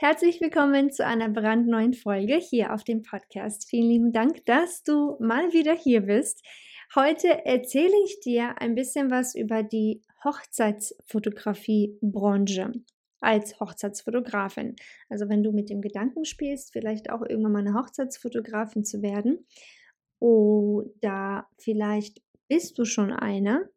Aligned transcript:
Herzlich 0.00 0.40
willkommen 0.40 0.92
zu 0.92 1.04
einer 1.04 1.28
brandneuen 1.28 1.92
Folge 1.92 2.36
hier 2.36 2.72
auf 2.72 2.84
dem 2.84 3.02
Podcast. 3.02 3.68
Vielen 3.68 3.88
lieben 3.88 4.12
Dank, 4.12 4.46
dass 4.46 4.84
du 4.84 5.16
mal 5.18 5.52
wieder 5.52 5.74
hier 5.74 6.02
bist. 6.02 6.46
Heute 6.94 7.44
erzähle 7.44 7.96
ich 8.04 8.20
dir 8.20 8.60
ein 8.60 8.76
bisschen 8.76 9.10
was 9.10 9.34
über 9.34 9.64
die 9.64 10.04
Hochzeitsfotografiebranche 10.22 12.74
als 13.20 13.58
Hochzeitsfotografin. 13.58 14.76
Also 15.08 15.28
wenn 15.28 15.42
du 15.42 15.50
mit 15.50 15.68
dem 15.68 15.80
Gedanken 15.80 16.24
spielst, 16.24 16.72
vielleicht 16.72 17.10
auch 17.10 17.22
irgendwann 17.22 17.54
mal 17.54 17.66
eine 17.66 17.74
Hochzeitsfotografin 17.74 18.84
zu 18.84 19.02
werden 19.02 19.48
oder 20.20 21.48
vielleicht 21.58 22.22
bist 22.46 22.78
du 22.78 22.84
schon 22.84 23.12
eine 23.12 23.68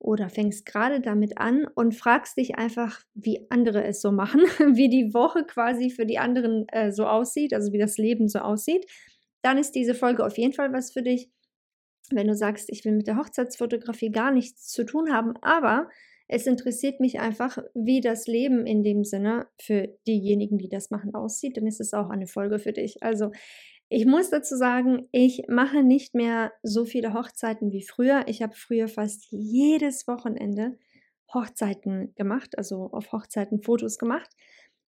oder 0.00 0.30
fängst 0.30 0.64
gerade 0.66 1.00
damit 1.00 1.38
an 1.38 1.66
und 1.74 1.94
fragst 1.94 2.38
dich 2.38 2.56
einfach, 2.56 3.02
wie 3.14 3.46
andere 3.50 3.84
es 3.84 4.00
so 4.00 4.10
machen, 4.10 4.40
wie 4.74 4.88
die 4.88 5.14
Woche 5.14 5.44
quasi 5.44 5.90
für 5.90 6.06
die 6.06 6.18
anderen 6.18 6.66
äh, 6.68 6.90
so 6.90 7.06
aussieht, 7.06 7.52
also 7.54 7.72
wie 7.72 7.78
das 7.78 7.98
Leben 7.98 8.26
so 8.28 8.40
aussieht, 8.40 8.86
dann 9.42 9.58
ist 9.58 9.72
diese 9.72 9.94
Folge 9.94 10.24
auf 10.24 10.38
jeden 10.38 10.54
Fall 10.54 10.72
was 10.72 10.92
für 10.92 11.02
dich. 11.02 11.30
Wenn 12.10 12.26
du 12.26 12.34
sagst, 12.34 12.70
ich 12.72 12.84
will 12.84 12.92
mit 12.92 13.06
der 13.06 13.18
Hochzeitsfotografie 13.18 14.10
gar 14.10 14.32
nichts 14.32 14.66
zu 14.66 14.84
tun 14.84 15.12
haben, 15.12 15.34
aber 15.42 15.88
es 16.28 16.46
interessiert 16.46 17.00
mich 17.00 17.20
einfach, 17.20 17.58
wie 17.74 18.00
das 18.00 18.26
Leben 18.26 18.66
in 18.66 18.82
dem 18.82 19.04
Sinne 19.04 19.48
für 19.60 19.88
diejenigen, 20.06 20.58
die 20.58 20.68
das 20.68 20.90
machen, 20.90 21.14
aussieht, 21.14 21.56
dann 21.56 21.66
ist 21.66 21.80
es 21.80 21.92
auch 21.92 22.08
eine 22.08 22.26
Folge 22.26 22.58
für 22.58 22.72
dich. 22.72 23.02
Also 23.02 23.32
ich 23.92 24.06
muss 24.06 24.30
dazu 24.30 24.56
sagen, 24.56 25.08
ich 25.10 25.42
mache 25.48 25.82
nicht 25.82 26.14
mehr 26.14 26.52
so 26.62 26.84
viele 26.84 27.12
Hochzeiten 27.12 27.72
wie 27.72 27.82
früher. 27.82 28.22
Ich 28.28 28.40
habe 28.40 28.54
früher 28.54 28.86
fast 28.86 29.26
jedes 29.30 30.06
Wochenende 30.06 30.78
Hochzeiten 31.34 32.14
gemacht, 32.14 32.56
also 32.56 32.90
auf 32.92 33.10
Hochzeiten 33.10 33.62
Fotos 33.62 33.98
gemacht. 33.98 34.30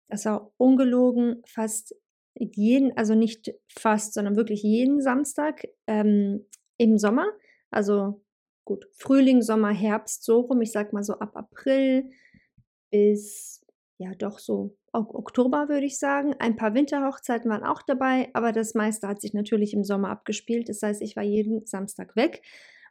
Das 0.08 0.26
war 0.26 0.52
ungelogen 0.58 1.42
fast 1.48 1.96
jeden, 2.36 2.96
also 2.96 3.16
nicht 3.16 3.56
fast, 3.68 4.14
sondern 4.14 4.36
wirklich 4.36 4.62
jeden 4.62 5.02
Samstag 5.02 5.68
ähm, 5.88 6.46
im 6.78 7.00
Sommer. 7.00 7.26
Also 7.72 8.22
gut, 8.66 8.88
Frühling, 8.94 9.42
Sommer, 9.42 9.72
Herbst, 9.72 10.24
so 10.24 10.42
rum. 10.42 10.62
Ich 10.62 10.72
sag 10.72 10.94
mal 10.94 11.04
so 11.04 11.14
ab 11.14 11.36
April 11.36 12.12
bis 12.92 13.66
ja 13.98 14.14
doch 14.14 14.38
so 14.38 14.76
Oktober, 14.94 15.70
würde 15.70 15.86
ich 15.86 15.98
sagen. 15.98 16.36
Ein 16.40 16.56
paar 16.56 16.74
Winterhochzeiten 16.74 17.50
waren 17.50 17.64
auch 17.64 17.82
dabei, 17.82 18.30
aber 18.34 18.52
das 18.52 18.74
meiste 18.74 19.08
hat 19.08 19.22
sich 19.22 19.34
natürlich 19.34 19.74
im 19.74 19.84
Sommer 19.84 20.10
abgespielt. 20.10 20.70
Das 20.70 20.82
heißt, 20.82 21.02
ich 21.02 21.16
war 21.16 21.24
jeden 21.24 21.66
Samstag 21.66 22.16
weg. 22.16 22.42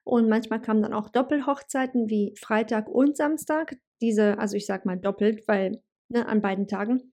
Und 0.03 0.28
manchmal 0.28 0.62
kamen 0.62 0.83
dann 0.83 0.94
auch 0.94 1.10
Doppelhochzeiten 1.10 2.09
wie 2.09 2.34
Freitag 2.39 2.89
und 2.89 3.16
Samstag. 3.16 3.77
Diese, 4.00 4.39
also 4.39 4.56
ich 4.56 4.65
sag 4.66 4.87
mal 4.87 4.97
doppelt, 4.99 5.47
weil 5.47 5.83
ne, 6.09 6.27
an 6.27 6.41
beiden 6.41 6.66
Tagen. 6.66 7.12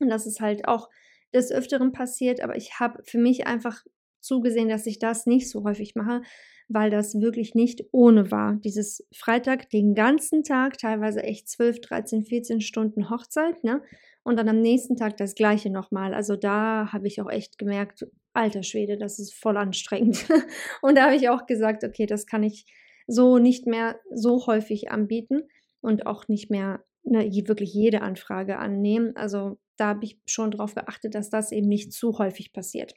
Und 0.00 0.08
das 0.10 0.26
ist 0.26 0.40
halt 0.40 0.68
auch 0.68 0.90
des 1.32 1.50
Öfteren 1.50 1.92
passiert. 1.92 2.42
Aber 2.42 2.56
ich 2.56 2.78
habe 2.78 3.02
für 3.04 3.18
mich 3.18 3.46
einfach 3.46 3.82
zugesehen, 4.20 4.68
dass 4.68 4.86
ich 4.86 4.98
das 4.98 5.26
nicht 5.26 5.48
so 5.48 5.64
häufig 5.64 5.94
mache, 5.94 6.20
weil 6.68 6.90
das 6.90 7.20
wirklich 7.20 7.54
nicht 7.54 7.84
ohne 7.92 8.30
war. 8.30 8.56
Dieses 8.56 9.06
Freitag 9.14 9.70
den 9.70 9.94
ganzen 9.94 10.42
Tag, 10.42 10.78
teilweise 10.78 11.22
echt 11.22 11.48
12, 11.48 11.80
13, 11.80 12.24
14 12.24 12.60
Stunden 12.60 13.08
Hochzeit, 13.08 13.62
ne? 13.64 13.82
Und 14.26 14.40
dann 14.40 14.48
am 14.48 14.60
nächsten 14.60 14.96
Tag 14.96 15.16
das 15.18 15.36
gleiche 15.36 15.70
nochmal. 15.70 16.12
Also 16.12 16.34
da 16.34 16.92
habe 16.92 17.06
ich 17.06 17.20
auch 17.20 17.30
echt 17.30 17.58
gemerkt, 17.58 18.08
alter 18.32 18.64
Schwede, 18.64 18.98
das 18.98 19.20
ist 19.20 19.32
voll 19.32 19.56
anstrengend. 19.56 20.26
und 20.82 20.98
da 20.98 21.04
habe 21.04 21.14
ich 21.14 21.28
auch 21.28 21.46
gesagt, 21.46 21.84
okay, 21.84 22.06
das 22.06 22.26
kann 22.26 22.42
ich 22.42 22.66
so 23.06 23.38
nicht 23.38 23.68
mehr 23.68 24.00
so 24.12 24.44
häufig 24.48 24.90
anbieten 24.90 25.42
und 25.80 26.06
auch 26.06 26.26
nicht 26.26 26.50
mehr 26.50 26.84
ne, 27.04 27.30
wirklich 27.46 27.72
jede 27.72 28.02
Anfrage 28.02 28.58
annehmen. 28.58 29.14
Also 29.14 29.58
da 29.76 29.90
habe 29.90 30.04
ich 30.04 30.18
schon 30.26 30.50
darauf 30.50 30.74
geachtet, 30.74 31.14
dass 31.14 31.30
das 31.30 31.52
eben 31.52 31.68
nicht 31.68 31.92
zu 31.92 32.18
häufig 32.18 32.52
passiert. 32.52 32.94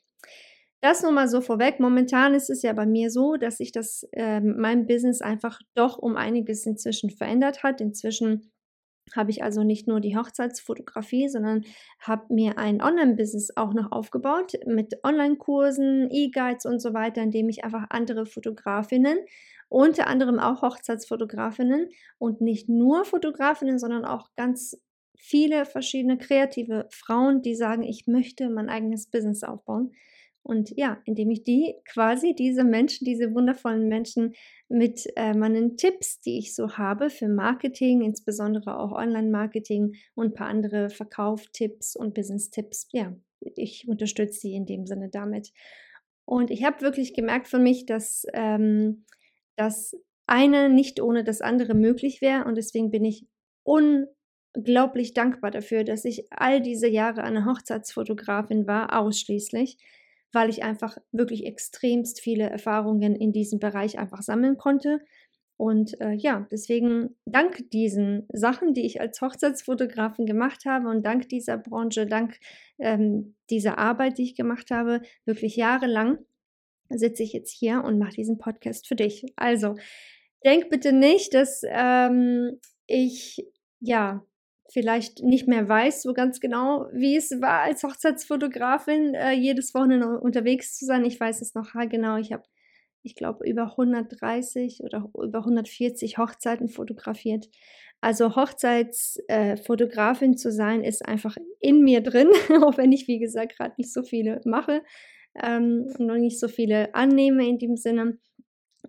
Das 0.81 1.03
nur 1.03 1.11
mal 1.11 1.27
so 1.27 1.41
vorweg. 1.41 1.79
Momentan 1.79 2.33
ist 2.33 2.49
es 2.49 2.63
ja 2.63 2.73
bei 2.73 2.87
mir 2.87 3.11
so, 3.11 3.35
dass 3.35 3.57
sich 3.57 3.71
das 3.71 4.09
äh, 4.13 4.41
mein 4.41 4.87
Business 4.87 5.21
einfach 5.21 5.61
doch 5.75 5.99
um 5.99 6.17
einiges 6.17 6.65
inzwischen 6.65 7.11
verändert 7.11 7.61
hat. 7.61 7.81
Inzwischen 7.81 8.49
habe 9.15 9.31
ich 9.31 9.43
also 9.43 9.63
nicht 9.63 9.87
nur 9.87 9.99
die 9.99 10.17
Hochzeitsfotografie, 10.17 11.29
sondern 11.29 11.63
habe 11.99 12.33
mir 12.33 12.57
ein 12.57 12.81
Online-Business 12.81 13.55
auch 13.55 13.73
noch 13.73 13.91
aufgebaut 13.91 14.53
mit 14.65 15.03
Online-Kursen, 15.03 16.09
E-Guides 16.11 16.65
und 16.65 16.79
so 16.79 16.93
weiter, 16.93 17.21
in 17.21 17.31
dem 17.31 17.49
ich 17.49 17.63
einfach 17.63 17.85
andere 17.89 18.25
Fotografinnen, 18.25 19.17
unter 19.69 20.07
anderem 20.07 20.39
auch 20.39 20.61
Hochzeitsfotografinnen 20.61 21.89
und 22.17 22.41
nicht 22.41 22.69
nur 22.69 23.05
Fotografinnen, 23.05 23.79
sondern 23.79 24.05
auch 24.05 24.29
ganz 24.35 24.81
viele 25.15 25.65
verschiedene 25.65 26.17
kreative 26.17 26.87
Frauen, 26.91 27.41
die 27.41 27.55
sagen, 27.55 27.83
ich 27.83 28.07
möchte 28.07 28.49
mein 28.49 28.69
eigenes 28.69 29.07
Business 29.07 29.43
aufbauen 29.43 29.91
und 30.49 30.75
ja, 30.75 30.99
indem 31.05 31.29
ich 31.29 31.43
die 31.43 31.75
quasi, 31.85 32.33
diese 32.33 32.63
Menschen, 32.63 33.05
diese 33.05 33.35
wundervollen 33.35 33.87
Menschen 33.87 34.33
mit 34.67 35.05
äh, 35.15 35.35
meinen 35.35 35.77
Tipps, 35.77 36.21
die 36.21 36.39
ich 36.39 36.55
so 36.55 36.71
habe 36.75 37.11
für 37.11 37.27
Marketing, 37.27 38.01
insbesondere 38.01 38.79
auch 38.79 38.91
Online-Marketing 38.91 39.93
und 40.15 40.25
ein 40.25 40.33
paar 40.33 40.47
andere 40.47 40.89
Verkauftipps 40.89 41.95
und 41.95 42.15
Business-Tipps, 42.15 42.87
ja, 42.91 43.15
ich 43.41 43.87
unterstütze 43.87 44.39
sie 44.39 44.55
in 44.55 44.65
dem 44.65 44.87
Sinne 44.87 45.09
damit. 45.11 45.51
Und 46.25 46.49
ich 46.49 46.63
habe 46.63 46.81
wirklich 46.81 47.13
gemerkt 47.13 47.47
für 47.47 47.59
mich, 47.59 47.85
dass 47.85 48.25
ähm, 48.33 49.05
das 49.55 49.95
eine 50.25 50.67
nicht 50.67 50.99
ohne 50.99 51.23
das 51.23 51.41
andere 51.41 51.75
möglich 51.75 52.21
wäre. 52.21 52.45
Und 52.45 52.55
deswegen 52.55 52.89
bin 52.89 53.05
ich 53.05 53.27
unglaublich 53.61 55.13
dankbar 55.13 55.51
dafür, 55.51 55.83
dass 55.83 56.05
ich 56.05 56.25
all 56.31 56.59
diese 56.59 56.87
Jahre 56.87 57.21
eine 57.21 57.45
Hochzeitsfotografin 57.45 58.65
war, 58.65 58.99
ausschließlich 58.99 59.77
weil 60.31 60.49
ich 60.49 60.63
einfach 60.63 60.97
wirklich 61.11 61.45
extremst 61.45 62.21
viele 62.21 62.49
Erfahrungen 62.49 63.15
in 63.15 63.31
diesem 63.31 63.59
Bereich 63.59 63.97
einfach 63.99 64.21
sammeln 64.21 64.57
konnte. 64.57 64.99
Und 65.57 65.99
äh, 65.99 66.13
ja, 66.13 66.47
deswegen 66.51 67.17
dank 67.25 67.69
diesen 67.71 68.25
Sachen, 68.31 68.73
die 68.73 68.85
ich 68.85 69.01
als 69.01 69.19
Hochzeitsfotografin 69.21 70.25
gemacht 70.25 70.63
habe 70.65 70.87
und 70.87 71.05
dank 71.05 71.27
dieser 71.27 71.57
Branche, 71.57 72.05
dank 72.05 72.39
ähm, 72.77 73.35
dieser 73.49 73.77
Arbeit, 73.77 74.17
die 74.17 74.23
ich 74.23 74.35
gemacht 74.35 74.71
habe, 74.71 75.01
wirklich 75.25 75.57
jahrelang 75.57 76.19
sitze 76.89 77.23
ich 77.23 77.33
jetzt 77.33 77.51
hier 77.51 77.83
und 77.83 77.99
mache 77.99 78.13
diesen 78.13 78.37
Podcast 78.37 78.87
für 78.87 78.95
dich. 78.95 79.25
Also, 79.35 79.75
denk 80.45 80.69
bitte 80.69 80.91
nicht, 80.91 81.33
dass 81.33 81.61
ähm, 81.65 82.59
ich 82.87 83.45
ja 83.79 84.25
vielleicht 84.71 85.23
nicht 85.23 85.47
mehr 85.47 85.67
weiß 85.67 86.03
so 86.03 86.13
ganz 86.13 86.39
genau, 86.39 86.87
wie 86.93 87.15
es 87.15 87.41
war, 87.41 87.61
als 87.61 87.83
Hochzeitsfotografin 87.83 89.15
äh, 89.15 89.31
jedes 89.31 89.73
Wochenende 89.73 90.19
unterwegs 90.19 90.77
zu 90.77 90.85
sein. 90.85 91.03
Ich 91.05 91.19
weiß 91.19 91.41
es 91.41 91.55
noch 91.55 91.73
genau. 91.89 92.17
Ich 92.17 92.31
habe, 92.31 92.43
ich 93.01 93.15
glaube, 93.15 93.47
über 93.47 93.71
130 93.71 94.81
oder 94.83 95.09
über 95.15 95.39
140 95.39 96.17
Hochzeiten 96.17 96.69
fotografiert. 96.69 97.49
Also 98.01 98.35
Hochzeitsfotografin 98.35 100.33
äh, 100.33 100.35
zu 100.35 100.51
sein, 100.51 100.83
ist 100.83 101.05
einfach 101.05 101.35
in 101.59 101.81
mir 101.81 102.01
drin, 102.01 102.29
auch 102.63 102.77
wenn 102.77 102.91
ich, 102.91 103.07
wie 103.07 103.19
gesagt, 103.19 103.57
gerade 103.57 103.73
nicht 103.77 103.91
so 103.91 104.03
viele 104.03 104.39
mache 104.45 104.83
ähm, 105.41 105.87
und 105.97 106.07
noch 106.07 106.17
nicht 106.17 106.39
so 106.39 106.47
viele 106.47 106.93
annehme 106.93 107.47
in 107.47 107.57
dem 107.57 107.75
Sinne. 107.75 108.19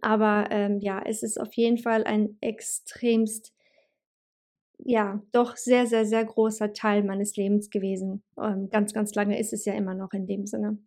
Aber 0.03 0.49
ähm, 0.51 0.79
ja, 0.81 1.03
es 1.05 1.23
ist 1.23 1.41
auf 1.41 1.53
jeden 1.55 1.79
Fall 1.79 2.05
ein 2.05 2.37
extremst 2.41 3.53
ja 4.85 5.23
doch 5.33 5.57
sehr, 5.57 5.87
sehr, 5.87 6.07
sehr 6.07 6.25
großer 6.25 6.73
Teil 6.73 7.03
meines 7.03 7.37
Lebens 7.37 7.71
gewesen. 7.71 8.23
Ähm, 8.39 8.69
ganz, 8.71 8.93
ganz 8.93 9.15
lange 9.15 9.39
ist 9.39 9.53
es 9.53 9.65
ja 9.65 9.75
immer 9.75 9.95
noch 9.95 10.13
in 10.13 10.27
dem 10.27 10.47
Sinne. 10.47 10.79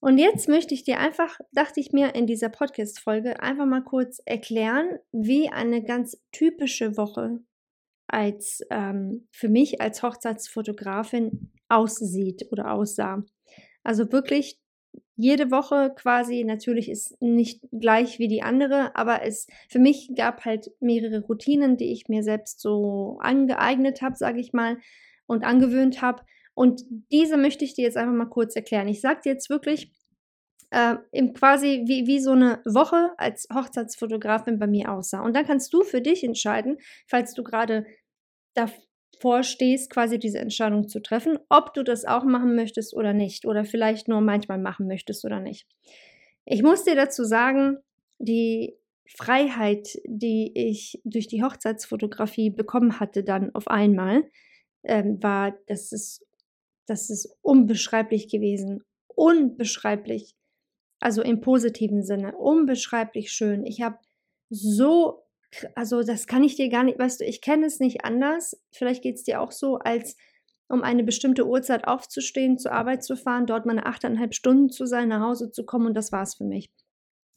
Und 0.00 0.18
jetzt 0.18 0.48
möchte 0.48 0.74
ich 0.74 0.82
dir 0.82 0.98
einfach, 0.98 1.38
dachte 1.52 1.78
ich 1.78 1.92
mir 1.92 2.14
in 2.14 2.26
dieser 2.26 2.48
Podcast-Folge, 2.48 3.40
einfach 3.40 3.66
mal 3.66 3.84
kurz 3.84 4.20
erklären, 4.24 4.98
wie 5.12 5.48
eine 5.48 5.84
ganz 5.84 6.20
typische 6.32 6.96
Woche 6.96 7.38
als 8.08 8.60
ähm, 8.70 9.28
für 9.30 9.48
mich 9.48 9.80
als 9.80 10.02
Hochzeitsfotografin 10.02 11.52
aussieht 11.68 12.48
oder 12.50 12.72
aussah. 12.72 13.24
Also 13.84 14.10
wirklich 14.12 14.61
jede 15.16 15.50
Woche 15.50 15.92
quasi, 15.94 16.44
natürlich 16.44 16.90
ist 16.90 17.20
nicht 17.20 17.60
gleich 17.70 18.18
wie 18.18 18.28
die 18.28 18.42
andere, 18.42 18.96
aber 18.96 19.22
es 19.22 19.46
für 19.68 19.78
mich 19.78 20.10
gab 20.16 20.44
halt 20.44 20.70
mehrere 20.80 21.20
Routinen, 21.20 21.76
die 21.76 21.92
ich 21.92 22.08
mir 22.08 22.22
selbst 22.22 22.60
so 22.60 23.18
angeeignet 23.20 24.02
habe, 24.02 24.16
sage 24.16 24.40
ich 24.40 24.52
mal, 24.52 24.78
und 25.26 25.44
angewöhnt 25.44 26.02
habe. 26.02 26.22
Und 26.54 26.82
diese 27.10 27.36
möchte 27.36 27.64
ich 27.64 27.74
dir 27.74 27.84
jetzt 27.84 27.96
einfach 27.96 28.14
mal 28.14 28.26
kurz 28.26 28.56
erklären. 28.56 28.88
Ich 28.88 29.00
sage 29.00 29.20
dir 29.24 29.32
jetzt 29.32 29.48
wirklich, 29.48 29.92
äh, 30.70 30.96
quasi 31.34 31.84
wie, 31.86 32.06
wie 32.06 32.18
so 32.18 32.32
eine 32.32 32.60
Woche 32.64 33.12
als 33.18 33.46
Hochzeitsfotografin 33.54 34.58
bei 34.58 34.66
mir 34.66 34.90
aussah. 34.90 35.20
Und 35.20 35.36
dann 35.36 35.46
kannst 35.46 35.72
du 35.72 35.82
für 35.82 36.00
dich 36.00 36.24
entscheiden, 36.24 36.78
falls 37.06 37.34
du 37.34 37.42
gerade 37.42 37.86
davor 38.54 38.82
stehst, 39.42 39.90
quasi 39.90 40.18
diese 40.18 40.38
Entscheidung 40.38 40.88
zu 40.88 41.00
treffen, 41.00 41.38
ob 41.48 41.74
du 41.74 41.82
das 41.82 42.04
auch 42.04 42.24
machen 42.24 42.54
möchtest 42.54 42.94
oder 42.94 43.12
nicht. 43.12 43.46
Oder 43.46 43.64
vielleicht 43.64 44.08
nur 44.08 44.20
manchmal 44.20 44.58
machen 44.58 44.86
möchtest 44.86 45.24
oder 45.24 45.40
nicht. 45.40 45.66
Ich 46.44 46.62
muss 46.62 46.84
dir 46.84 46.96
dazu 46.96 47.24
sagen, 47.24 47.78
die 48.18 48.74
Freiheit, 49.06 50.00
die 50.04 50.52
ich 50.54 51.00
durch 51.04 51.28
die 51.28 51.42
Hochzeitsfotografie 51.42 52.50
bekommen 52.50 52.98
hatte, 52.98 53.22
dann 53.22 53.54
auf 53.54 53.68
einmal, 53.68 54.24
ähm, 54.84 55.22
war, 55.22 55.54
das 55.66 55.92
ist, 55.92 56.24
das 56.86 57.10
ist 57.10 57.36
unbeschreiblich 57.42 58.28
gewesen. 58.28 58.82
Unbeschreiblich. 59.06 60.34
Also 60.98 61.22
im 61.22 61.40
positiven 61.40 62.02
Sinne. 62.02 62.36
Unbeschreiblich 62.36 63.30
schön. 63.32 63.64
Ich 63.66 63.82
habe 63.82 63.98
so, 64.50 65.22
also 65.74 66.02
das 66.02 66.26
kann 66.26 66.44
ich 66.44 66.56
dir 66.56 66.68
gar 66.68 66.84
nicht, 66.84 66.98
weißt 66.98 67.20
du, 67.20 67.24
ich 67.24 67.40
kenne 67.40 67.66
es 67.66 67.80
nicht 67.80 68.04
anders. 68.04 68.60
Vielleicht 68.72 69.02
geht 69.02 69.16
es 69.16 69.24
dir 69.24 69.40
auch 69.40 69.52
so, 69.52 69.78
als 69.78 70.16
um 70.68 70.82
eine 70.82 71.04
bestimmte 71.04 71.46
Uhrzeit 71.46 71.86
aufzustehen, 71.86 72.58
zur 72.58 72.72
Arbeit 72.72 73.04
zu 73.04 73.16
fahren, 73.16 73.46
dort 73.46 73.66
meine 73.66 73.84
achteinhalb 73.84 74.34
Stunden 74.34 74.70
zu 74.70 74.86
sein, 74.86 75.08
nach 75.08 75.20
Hause 75.20 75.50
zu 75.50 75.64
kommen 75.64 75.86
und 75.86 75.94
das 75.94 76.12
war 76.12 76.22
es 76.22 76.34
für 76.34 76.44
mich. 76.44 76.70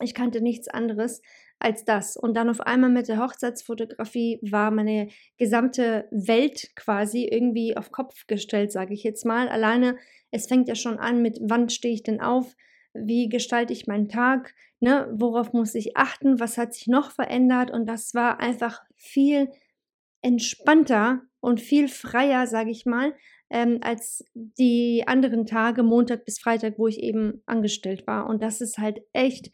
Ich 0.01 0.13
kannte 0.13 0.41
nichts 0.41 0.67
anderes 0.67 1.21
als 1.59 1.85
das. 1.85 2.17
Und 2.17 2.35
dann 2.35 2.49
auf 2.49 2.61
einmal 2.61 2.89
mit 2.89 3.07
der 3.07 3.19
Hochzeitsfotografie 3.19 4.39
war 4.41 4.71
meine 4.71 5.09
gesamte 5.37 6.07
Welt 6.11 6.71
quasi 6.75 7.25
irgendwie 7.25 7.77
auf 7.77 7.91
Kopf 7.91 8.27
gestellt, 8.27 8.71
sage 8.71 8.93
ich 8.93 9.03
jetzt 9.03 9.25
mal. 9.25 9.47
Alleine, 9.47 9.97
es 10.31 10.47
fängt 10.47 10.67
ja 10.67 10.75
schon 10.75 10.99
an 10.99 11.21
mit, 11.21 11.39
wann 11.41 11.69
stehe 11.69 11.93
ich 11.93 12.03
denn 12.03 12.19
auf? 12.21 12.55
Wie 12.93 13.29
gestalte 13.29 13.73
ich 13.73 13.87
meinen 13.87 14.09
Tag? 14.09 14.53
Ne? 14.85 15.11
Worauf 15.11 15.51
muss 15.51 15.73
ich 15.73 15.97
achten? 15.97 16.39
Was 16.39 16.59
hat 16.59 16.75
sich 16.75 16.85
noch 16.85 17.09
verändert? 17.09 17.71
Und 17.71 17.87
das 17.87 18.13
war 18.13 18.39
einfach 18.39 18.83
viel 18.95 19.49
entspannter 20.21 21.23
und 21.39 21.59
viel 21.59 21.87
freier, 21.87 22.45
sage 22.45 22.69
ich 22.69 22.85
mal, 22.85 23.15
ähm, 23.49 23.79
als 23.81 24.23
die 24.35 25.03
anderen 25.07 25.47
Tage, 25.47 25.81
Montag 25.81 26.23
bis 26.23 26.37
Freitag, 26.37 26.77
wo 26.77 26.87
ich 26.87 26.99
eben 26.99 27.41
angestellt 27.47 28.05
war. 28.05 28.29
Und 28.29 28.43
das 28.43 28.61
ist 28.61 28.77
halt 28.77 29.01
echt 29.11 29.49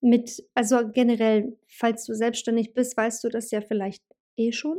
mit, 0.00 0.42
also 0.56 0.88
generell, 0.92 1.56
falls 1.68 2.04
du 2.04 2.14
selbstständig 2.14 2.74
bist, 2.74 2.96
weißt 2.96 3.22
du 3.22 3.28
das 3.28 3.52
ja 3.52 3.60
vielleicht 3.60 4.02
eh 4.36 4.50
schon. 4.50 4.78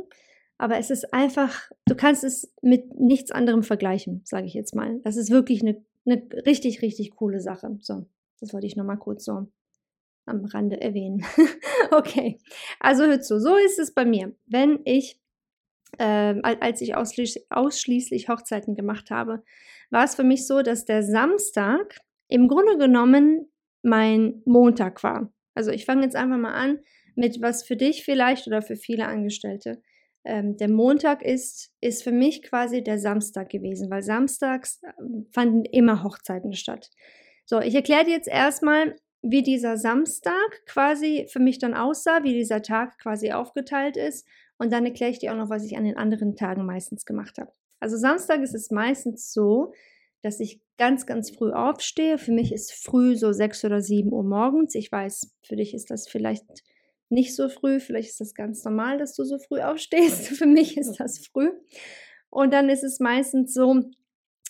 Aber 0.58 0.76
es 0.76 0.90
ist 0.90 1.14
einfach, 1.14 1.70
du 1.86 1.94
kannst 1.94 2.24
es 2.24 2.52
mit 2.60 3.00
nichts 3.00 3.30
anderem 3.30 3.62
vergleichen, 3.62 4.20
sage 4.26 4.44
ich 4.44 4.52
jetzt 4.52 4.74
mal. 4.74 5.00
Das 5.02 5.16
ist 5.16 5.30
wirklich 5.30 5.62
eine, 5.62 5.82
eine 6.04 6.28
richtig, 6.44 6.82
richtig 6.82 7.12
coole 7.12 7.40
Sache. 7.40 7.78
So, 7.80 8.04
das 8.38 8.52
wollte 8.52 8.66
ich 8.66 8.76
nochmal 8.76 8.98
kurz 8.98 9.24
so 9.24 9.48
am 10.28 10.44
Rande 10.44 10.80
erwähnen. 10.80 11.24
okay, 11.90 12.38
also 12.80 13.04
hör 13.04 13.20
zu, 13.20 13.40
so 13.40 13.56
ist 13.56 13.78
es 13.78 13.92
bei 13.92 14.04
mir. 14.04 14.34
Wenn 14.46 14.80
ich, 14.84 15.20
äh, 15.98 16.04
als 16.42 16.80
ich 16.80 16.94
ausschließlich, 16.94 17.46
ausschließlich 17.50 18.28
Hochzeiten 18.28 18.76
gemacht 18.76 19.10
habe, 19.10 19.42
war 19.90 20.04
es 20.04 20.14
für 20.14 20.24
mich 20.24 20.46
so, 20.46 20.62
dass 20.62 20.84
der 20.84 21.02
Samstag 21.02 22.00
im 22.28 22.48
Grunde 22.48 22.76
genommen 22.78 23.50
mein 23.82 24.42
Montag 24.44 25.02
war. 25.02 25.32
Also 25.54 25.70
ich 25.70 25.84
fange 25.84 26.02
jetzt 26.02 26.16
einfach 26.16 26.38
mal 26.38 26.54
an 26.54 26.80
mit 27.14 27.42
was 27.42 27.64
für 27.64 27.76
dich 27.76 28.04
vielleicht 28.04 28.46
oder 28.46 28.62
für 28.62 28.76
viele 28.76 29.06
Angestellte. 29.06 29.82
Ähm, 30.24 30.56
der 30.56 30.70
Montag 30.70 31.22
ist, 31.22 31.72
ist 31.80 32.04
für 32.04 32.12
mich 32.12 32.42
quasi 32.42 32.82
der 32.82 32.98
Samstag 32.98 33.48
gewesen, 33.48 33.90
weil 33.90 34.02
samstags 34.02 34.80
ähm, 35.00 35.26
fanden 35.32 35.64
immer 35.64 36.04
Hochzeiten 36.04 36.52
statt. 36.52 36.90
So, 37.44 37.60
ich 37.60 37.74
erkläre 37.74 38.04
dir 38.04 38.12
jetzt 38.12 38.28
erstmal, 38.28 38.94
wie 39.22 39.42
dieser 39.42 39.76
Samstag 39.76 40.64
quasi 40.66 41.26
für 41.28 41.40
mich 41.40 41.58
dann 41.58 41.74
aussah, 41.74 42.22
wie 42.22 42.34
dieser 42.34 42.62
Tag 42.62 42.98
quasi 42.98 43.32
aufgeteilt 43.32 43.96
ist. 43.96 44.26
Und 44.58 44.72
dann 44.72 44.84
erkläre 44.84 45.10
ich 45.10 45.18
dir 45.18 45.32
auch 45.32 45.36
noch, 45.36 45.50
was 45.50 45.64
ich 45.64 45.76
an 45.76 45.84
den 45.84 45.96
anderen 45.96 46.36
Tagen 46.36 46.64
meistens 46.64 47.04
gemacht 47.04 47.38
habe. 47.38 47.52
Also 47.80 47.96
Samstag 47.96 48.40
ist 48.42 48.54
es 48.54 48.70
meistens 48.70 49.32
so, 49.32 49.72
dass 50.22 50.40
ich 50.40 50.60
ganz, 50.78 51.06
ganz 51.06 51.30
früh 51.30 51.52
aufstehe. 51.52 52.18
Für 52.18 52.32
mich 52.32 52.52
ist 52.52 52.72
früh 52.72 53.16
so 53.16 53.32
sechs 53.32 53.64
oder 53.64 53.80
sieben 53.80 54.12
Uhr 54.12 54.24
morgens. 54.24 54.74
Ich 54.74 54.90
weiß, 54.90 55.32
für 55.42 55.56
dich 55.56 55.74
ist 55.74 55.90
das 55.90 56.08
vielleicht 56.08 56.44
nicht 57.08 57.34
so 57.34 57.48
früh. 57.48 57.80
Vielleicht 57.80 58.10
ist 58.10 58.20
das 58.20 58.34
ganz 58.34 58.64
normal, 58.64 58.98
dass 58.98 59.14
du 59.14 59.24
so 59.24 59.38
früh 59.38 59.60
aufstehst. 59.60 60.28
Für 60.36 60.46
mich 60.46 60.76
ist 60.76 60.96
das 60.98 61.18
früh. 61.18 61.50
Und 62.30 62.52
dann 62.52 62.68
ist 62.68 62.84
es 62.84 63.00
meistens 63.00 63.54
so, 63.54 63.82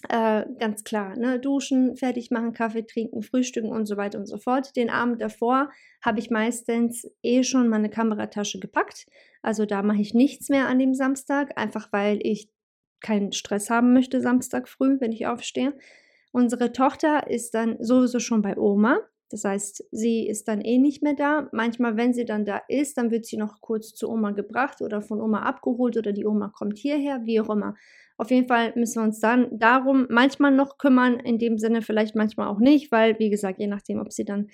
äh, 0.08 0.44
ganz 0.58 0.84
klar, 0.84 1.16
ne, 1.16 1.40
duschen, 1.40 1.96
fertig 1.96 2.30
machen, 2.30 2.52
Kaffee 2.52 2.86
trinken, 2.86 3.22
frühstücken 3.22 3.70
und 3.70 3.86
so 3.86 3.96
weiter 3.96 4.18
und 4.18 4.26
so 4.26 4.38
fort. 4.38 4.76
Den 4.76 4.90
Abend 4.90 5.20
davor 5.20 5.70
habe 6.02 6.20
ich 6.20 6.30
meistens 6.30 7.10
eh 7.22 7.42
schon 7.42 7.68
meine 7.68 7.90
Kameratasche 7.90 8.60
gepackt. 8.60 9.06
Also 9.42 9.66
da 9.66 9.82
mache 9.82 10.00
ich 10.00 10.14
nichts 10.14 10.48
mehr 10.48 10.68
an 10.68 10.78
dem 10.78 10.94
Samstag, 10.94 11.58
einfach 11.58 11.92
weil 11.92 12.20
ich 12.22 12.50
keinen 13.00 13.32
Stress 13.32 13.70
haben 13.70 13.92
möchte 13.92 14.20
Samstag 14.20 14.68
früh, 14.68 14.96
wenn 15.00 15.12
ich 15.12 15.26
aufstehe. 15.26 15.74
Unsere 16.32 16.72
Tochter 16.72 17.28
ist 17.28 17.54
dann 17.54 17.76
sowieso 17.80 18.18
schon 18.18 18.42
bei 18.42 18.56
Oma. 18.56 19.00
Das 19.30 19.44
heißt, 19.44 19.84
sie 19.90 20.26
ist 20.26 20.48
dann 20.48 20.60
eh 20.62 20.78
nicht 20.78 21.02
mehr 21.02 21.14
da. 21.14 21.48
Manchmal, 21.52 21.96
wenn 21.96 22.14
sie 22.14 22.24
dann 22.24 22.44
da 22.44 22.62
ist, 22.68 22.96
dann 22.96 23.10
wird 23.10 23.26
sie 23.26 23.36
noch 23.36 23.60
kurz 23.60 23.94
zu 23.94 24.08
Oma 24.08 24.30
gebracht 24.30 24.80
oder 24.80 25.02
von 25.02 25.20
Oma 25.20 25.42
abgeholt 25.42 25.96
oder 25.96 26.12
die 26.12 26.24
Oma 26.24 26.48
kommt 26.48 26.78
hierher, 26.78 27.24
wie 27.24 27.40
auch 27.40 27.50
immer. 27.50 27.74
Auf 28.18 28.32
jeden 28.32 28.48
Fall 28.48 28.72
müssen 28.74 29.00
wir 29.00 29.04
uns 29.04 29.20
dann 29.20 29.46
darum 29.58 30.06
manchmal 30.10 30.50
noch 30.50 30.76
kümmern, 30.76 31.20
in 31.20 31.38
dem 31.38 31.56
Sinne 31.56 31.82
vielleicht 31.82 32.16
manchmal 32.16 32.48
auch 32.48 32.58
nicht, 32.58 32.90
weil, 32.90 33.18
wie 33.20 33.30
gesagt, 33.30 33.60
je 33.60 33.68
nachdem, 33.68 34.00
ob 34.00 34.12
sie 34.12 34.24
dann 34.24 34.48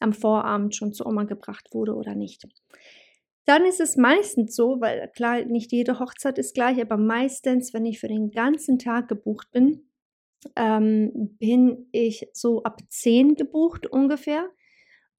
am 0.00 0.12
Vorabend 0.12 0.76
schon 0.76 0.92
zu 0.92 1.06
Oma 1.06 1.24
gebracht 1.24 1.68
wurde 1.72 1.94
oder 1.94 2.14
nicht. 2.14 2.46
Dann 3.46 3.64
ist 3.64 3.80
es 3.80 3.96
meistens 3.96 4.54
so, 4.54 4.80
weil 4.80 5.10
klar, 5.14 5.44
nicht 5.46 5.72
jede 5.72 5.98
Hochzeit 5.98 6.36
ist 6.36 6.54
gleich, 6.54 6.80
aber 6.80 6.98
meistens, 6.98 7.72
wenn 7.72 7.86
ich 7.86 8.00
für 8.00 8.08
den 8.08 8.30
ganzen 8.30 8.78
Tag 8.78 9.08
gebucht 9.08 9.50
bin, 9.50 9.88
ähm, 10.54 11.36
bin 11.38 11.88
ich 11.92 12.28
so 12.34 12.62
ab 12.64 12.80
10 12.90 13.34
gebucht 13.34 13.86
ungefähr. 13.86 14.50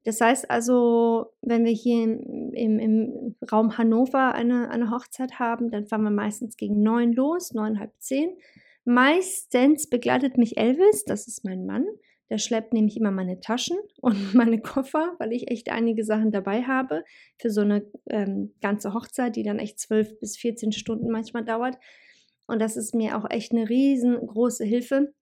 Das 0.08 0.22
heißt 0.22 0.50
also, 0.50 1.34
wenn 1.42 1.66
wir 1.66 1.74
hier 1.74 2.02
im, 2.02 2.54
im, 2.54 2.80
im 2.80 3.36
Raum 3.52 3.78
Hannover 3.78 4.34
eine, 4.34 4.70
eine 4.70 4.90
Hochzeit 4.90 5.38
haben, 5.38 5.70
dann 5.70 5.86
fahren 5.86 6.04
wir 6.04 6.12
meistens 6.12 6.56
gegen 6.56 6.82
9 6.82 7.12
los, 7.12 7.52
9, 7.52 7.78
halb 7.78 7.92
10. 8.00 8.30
Meistens 8.86 9.90
begleitet 9.90 10.38
mich 10.38 10.56
Elvis, 10.56 11.04
das 11.04 11.28
ist 11.28 11.44
mein 11.44 11.66
Mann. 11.66 11.86
Der 12.30 12.38
schleppt 12.38 12.72
nämlich 12.72 12.96
immer 12.96 13.12
meine 13.12 13.42
Taschen 13.42 13.76
und 14.02 14.34
meine 14.34 14.62
Koffer, 14.62 15.14
weil 15.20 15.34
ich 15.34 15.52
echt 15.52 15.70
einige 15.70 16.06
Sachen 16.06 16.32
dabei 16.32 16.62
habe 16.64 17.04
für 17.38 17.50
so 17.50 17.60
eine 17.60 17.86
ähm, 18.10 18.54
ganze 18.62 18.94
Hochzeit, 18.94 19.36
die 19.36 19.44
dann 19.44 19.60
echt 19.60 19.78
12 19.78 20.22
bis 20.22 20.38
14 20.38 20.72
Stunden 20.72 21.12
manchmal 21.12 21.44
dauert. 21.44 21.76
Und 22.46 22.62
das 22.62 22.78
ist 22.78 22.96
mir 22.96 23.18
auch 23.18 23.30
echt 23.30 23.52
eine 23.52 23.68
riesengroße 23.68 24.64
Hilfe. 24.64 25.14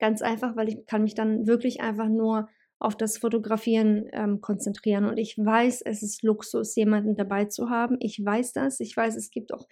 Ganz 0.00 0.22
einfach, 0.22 0.56
weil 0.56 0.70
ich 0.70 0.86
kann 0.86 1.02
mich 1.02 1.14
dann 1.14 1.46
wirklich 1.46 1.82
einfach 1.82 2.08
nur 2.08 2.48
auf 2.78 2.96
das 2.96 3.18
Fotografieren 3.18 4.06
ähm, 4.12 4.40
konzentrieren. 4.40 5.04
Und 5.04 5.18
ich 5.18 5.36
weiß, 5.38 5.82
es 5.82 6.02
ist 6.02 6.22
Luxus, 6.22 6.74
jemanden 6.76 7.16
dabei 7.16 7.46
zu 7.46 7.70
haben. 7.70 7.96
Ich 8.00 8.22
weiß 8.22 8.52
das. 8.52 8.80
Ich 8.80 8.96
weiß, 8.96 9.16
es 9.16 9.30
gibt 9.30 9.52
auch 9.52 9.66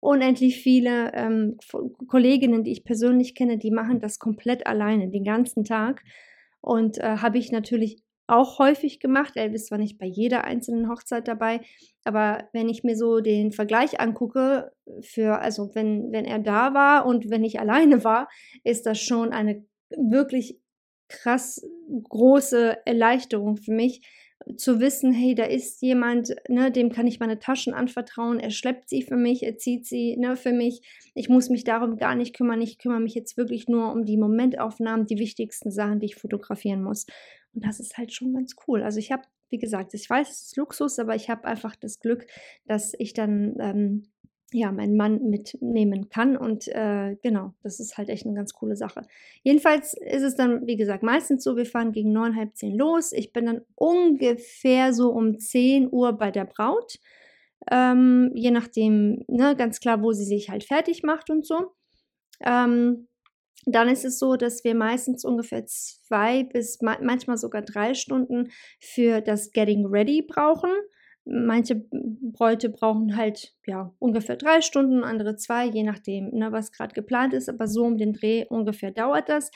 unendlich 0.00 0.62
viele 0.62 1.12
ähm, 1.14 1.56
Kolleginnen, 2.08 2.62
die 2.62 2.72
ich 2.72 2.84
persönlich 2.84 3.34
kenne, 3.34 3.58
die 3.58 3.70
machen 3.70 4.00
das 4.00 4.18
komplett 4.18 4.66
alleine, 4.66 5.08
den 5.10 5.24
ganzen 5.24 5.64
Tag. 5.64 6.02
Und 6.60 6.98
äh, 6.98 7.16
habe 7.18 7.38
ich 7.38 7.52
natürlich 7.52 8.02
auch 8.26 8.58
häufig 8.58 9.00
gemacht. 9.00 9.36
Elvis 9.36 9.70
war 9.70 9.78
nicht 9.78 9.98
bei 9.98 10.06
jeder 10.06 10.44
einzelnen 10.44 10.88
Hochzeit 10.88 11.28
dabei. 11.28 11.60
Aber 12.04 12.48
wenn 12.52 12.68
ich 12.68 12.84
mir 12.84 12.96
so 12.96 13.20
den 13.20 13.52
Vergleich 13.52 14.00
angucke, 14.00 14.72
für, 15.00 15.40
also 15.40 15.74
wenn, 15.74 16.12
wenn 16.12 16.24
er 16.24 16.38
da 16.38 16.74
war 16.74 17.06
und 17.06 17.30
wenn 17.30 17.44
ich 17.44 17.60
alleine 17.60 18.04
war, 18.04 18.28
ist 18.62 18.86
das 18.86 19.00
schon 19.00 19.32
eine 19.32 19.64
wirklich 19.96 20.58
krass 21.14 21.66
große 22.08 22.78
Erleichterung 22.84 23.56
für 23.56 23.72
mich, 23.72 24.02
zu 24.56 24.78
wissen, 24.78 25.12
hey, 25.12 25.34
da 25.34 25.44
ist 25.44 25.80
jemand, 25.80 26.34
ne, 26.48 26.70
dem 26.70 26.90
kann 26.90 27.06
ich 27.06 27.20
meine 27.20 27.38
Taschen 27.38 27.72
anvertrauen, 27.72 28.40
er 28.40 28.50
schleppt 28.50 28.88
sie 28.88 29.02
für 29.02 29.16
mich, 29.16 29.42
er 29.42 29.56
zieht 29.56 29.86
sie 29.86 30.16
ne, 30.16 30.36
für 30.36 30.52
mich, 30.52 30.82
ich 31.14 31.28
muss 31.28 31.48
mich 31.48 31.64
darum 31.64 31.96
gar 31.96 32.14
nicht 32.14 32.36
kümmern, 32.36 32.60
ich 32.60 32.78
kümmere 32.78 33.00
mich 33.00 33.14
jetzt 33.14 33.36
wirklich 33.36 33.68
nur 33.68 33.92
um 33.92 34.04
die 34.04 34.18
Momentaufnahmen, 34.18 35.06
die 35.06 35.18
wichtigsten 35.18 35.70
Sachen, 35.70 36.00
die 36.00 36.06
ich 36.06 36.16
fotografieren 36.16 36.82
muss. 36.82 37.06
Und 37.54 37.64
das 37.64 37.80
ist 37.80 37.96
halt 37.96 38.12
schon 38.12 38.34
ganz 38.34 38.54
cool. 38.66 38.82
Also 38.82 38.98
ich 38.98 39.12
habe, 39.12 39.22
wie 39.48 39.58
gesagt, 39.58 39.94
ich 39.94 40.10
weiß, 40.10 40.28
es 40.30 40.42
ist 40.42 40.56
Luxus, 40.56 40.98
aber 40.98 41.14
ich 41.14 41.30
habe 41.30 41.44
einfach 41.44 41.74
das 41.76 42.00
Glück, 42.00 42.26
dass 42.66 42.92
ich 42.98 43.14
dann 43.14 43.54
ähm, 43.60 44.02
ja, 44.52 44.70
meinen 44.70 44.96
Mann 44.96 45.28
mitnehmen 45.28 46.08
kann. 46.08 46.36
Und 46.36 46.68
äh, 46.68 47.16
genau, 47.22 47.54
das 47.62 47.80
ist 47.80 47.98
halt 47.98 48.08
echt 48.08 48.24
eine 48.24 48.34
ganz 48.34 48.52
coole 48.54 48.76
Sache. 48.76 49.02
Jedenfalls 49.42 49.94
ist 49.94 50.22
es 50.22 50.36
dann, 50.36 50.66
wie 50.66 50.76
gesagt, 50.76 51.02
meistens 51.02 51.42
so, 51.42 51.56
wir 51.56 51.66
fahren 51.66 51.92
gegen 51.92 52.12
neun, 52.12 52.36
halb 52.36 52.54
zehn 52.56 52.76
los. 52.76 53.12
Ich 53.12 53.32
bin 53.32 53.46
dann 53.46 53.62
ungefähr 53.74 54.92
so 54.92 55.10
um 55.10 55.38
10 55.38 55.88
Uhr 55.90 56.12
bei 56.12 56.30
der 56.30 56.44
Braut. 56.44 56.98
Ähm, 57.70 58.30
je 58.34 58.50
nachdem, 58.50 59.24
ne, 59.26 59.56
ganz 59.56 59.80
klar, 59.80 60.02
wo 60.02 60.12
sie 60.12 60.24
sich 60.24 60.50
halt 60.50 60.64
fertig 60.64 61.02
macht 61.02 61.30
und 61.30 61.46
so. 61.46 61.72
Ähm, 62.40 63.08
dann 63.66 63.88
ist 63.88 64.04
es 64.04 64.18
so, 64.18 64.36
dass 64.36 64.62
wir 64.64 64.74
meistens 64.74 65.24
ungefähr 65.24 65.64
zwei 65.66 66.44
bis 66.44 66.80
manchmal 66.82 67.38
sogar 67.38 67.62
drei 67.62 67.94
Stunden 67.94 68.50
für 68.78 69.20
das 69.20 69.52
Getting 69.52 69.86
Ready 69.86 70.22
brauchen. 70.22 70.70
Manche 71.24 71.84
Bräute 71.90 72.68
brauchen 72.68 73.16
halt 73.16 73.54
ja 73.66 73.94
ungefähr 73.98 74.36
drei 74.36 74.60
Stunden, 74.60 75.04
andere 75.04 75.36
zwei, 75.36 75.66
je 75.66 75.82
nachdem, 75.82 76.30
ne, 76.30 76.52
was 76.52 76.72
gerade 76.72 76.94
geplant 76.94 77.32
ist. 77.32 77.48
Aber 77.48 77.66
so 77.66 77.84
um 77.84 77.96
den 77.96 78.12
Dreh 78.12 78.44
ungefähr 78.48 78.90
dauert 78.90 79.28
das. 79.28 79.50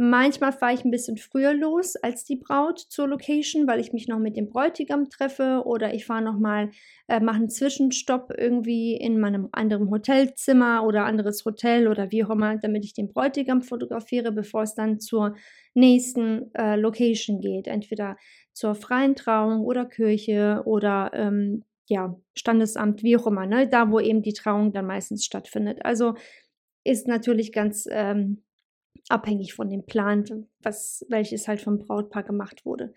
Manchmal 0.00 0.52
fahre 0.52 0.74
ich 0.74 0.84
ein 0.84 0.92
bisschen 0.92 1.16
früher 1.16 1.52
los 1.52 1.96
als 1.96 2.22
die 2.22 2.36
Braut 2.36 2.78
zur 2.78 3.08
Location, 3.08 3.66
weil 3.66 3.80
ich 3.80 3.92
mich 3.92 4.06
noch 4.06 4.20
mit 4.20 4.36
dem 4.36 4.48
Bräutigam 4.48 5.10
treffe 5.10 5.62
oder 5.64 5.92
ich 5.92 6.06
fahre 6.06 6.22
nochmal, 6.22 6.70
äh, 7.08 7.18
mache 7.18 7.38
einen 7.38 7.48
Zwischenstopp 7.48 8.32
irgendwie 8.38 8.94
in 8.94 9.18
meinem 9.18 9.48
anderen 9.50 9.90
Hotelzimmer 9.90 10.84
oder 10.86 11.04
anderes 11.04 11.44
Hotel 11.44 11.88
oder 11.88 12.12
wie 12.12 12.22
auch 12.22 12.30
immer, 12.30 12.58
damit 12.58 12.84
ich 12.84 12.94
den 12.94 13.08
Bräutigam 13.08 13.60
fotografiere, 13.60 14.30
bevor 14.30 14.62
es 14.62 14.76
dann 14.76 15.00
zur 15.00 15.34
nächsten 15.74 16.54
äh, 16.54 16.76
Location 16.76 17.40
geht. 17.40 17.66
Entweder 17.66 18.16
zur 18.58 18.74
freien 18.74 19.14
Trauung 19.14 19.64
oder 19.64 19.86
Kirche 19.86 20.62
oder 20.64 21.12
ähm, 21.14 21.62
ja, 21.86 22.18
Standesamt, 22.34 23.04
wie 23.04 23.16
auch 23.16 23.28
immer, 23.28 23.46
ne? 23.46 23.68
da 23.68 23.90
wo 23.92 24.00
eben 24.00 24.20
die 24.20 24.32
Trauung 24.32 24.72
dann 24.72 24.84
meistens 24.84 25.24
stattfindet. 25.24 25.84
Also 25.84 26.14
ist 26.84 27.06
natürlich 27.06 27.52
ganz 27.52 27.86
ähm, 27.88 28.42
abhängig 29.08 29.54
von 29.54 29.70
dem 29.70 29.86
Plan, 29.86 30.24
was, 30.60 31.06
welches 31.08 31.46
halt 31.46 31.60
vom 31.60 31.78
Brautpaar 31.78 32.24
gemacht 32.24 32.66
wurde. 32.66 32.92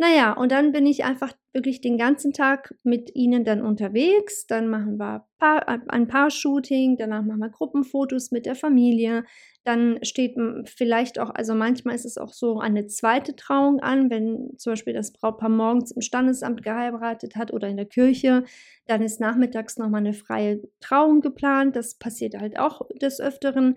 Naja, 0.00 0.32
und 0.32 0.52
dann 0.52 0.70
bin 0.70 0.86
ich 0.86 1.04
einfach 1.04 1.32
wirklich 1.52 1.80
den 1.80 1.98
ganzen 1.98 2.32
Tag 2.32 2.72
mit 2.84 3.16
ihnen 3.16 3.44
dann 3.44 3.60
unterwegs. 3.60 4.46
Dann 4.46 4.68
machen 4.68 4.96
wir 4.96 5.26
paar, 5.40 5.66
ein 5.88 6.06
Paar-Shooting, 6.06 6.96
danach 6.96 7.24
machen 7.24 7.40
wir 7.40 7.48
Gruppenfotos 7.48 8.30
mit 8.30 8.46
der 8.46 8.54
Familie. 8.54 9.24
Dann 9.64 9.98
steht 10.02 10.36
vielleicht 10.66 11.18
auch, 11.18 11.30
also 11.30 11.52
manchmal 11.54 11.96
ist 11.96 12.04
es 12.04 12.16
auch 12.16 12.32
so 12.32 12.60
eine 12.60 12.86
zweite 12.86 13.34
Trauung 13.34 13.80
an, 13.80 14.08
wenn 14.08 14.56
zum 14.56 14.74
Beispiel 14.74 14.94
das 14.94 15.12
Brautpaar 15.12 15.48
morgens 15.48 15.90
im 15.90 16.00
Standesamt 16.00 16.62
geheiratet 16.62 17.34
hat 17.34 17.52
oder 17.52 17.66
in 17.66 17.76
der 17.76 17.86
Kirche. 17.86 18.44
Dann 18.86 19.02
ist 19.02 19.18
nachmittags 19.18 19.78
nochmal 19.78 20.02
eine 20.02 20.14
freie 20.14 20.62
Trauung 20.78 21.22
geplant. 21.22 21.74
Das 21.74 21.96
passiert 21.96 22.38
halt 22.38 22.56
auch 22.56 22.82
des 23.02 23.20
Öfteren. 23.20 23.74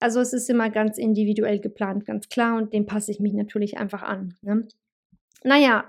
Also 0.00 0.20
es 0.20 0.32
ist 0.32 0.48
immer 0.48 0.70
ganz 0.70 0.96
individuell 0.96 1.60
geplant, 1.60 2.06
ganz 2.06 2.30
klar, 2.30 2.56
und 2.56 2.72
dem 2.72 2.86
passe 2.86 3.10
ich 3.10 3.20
mich 3.20 3.34
natürlich 3.34 3.76
einfach 3.76 4.02
an. 4.02 4.34
Ne? 4.40 4.66
Naja, 5.44 5.84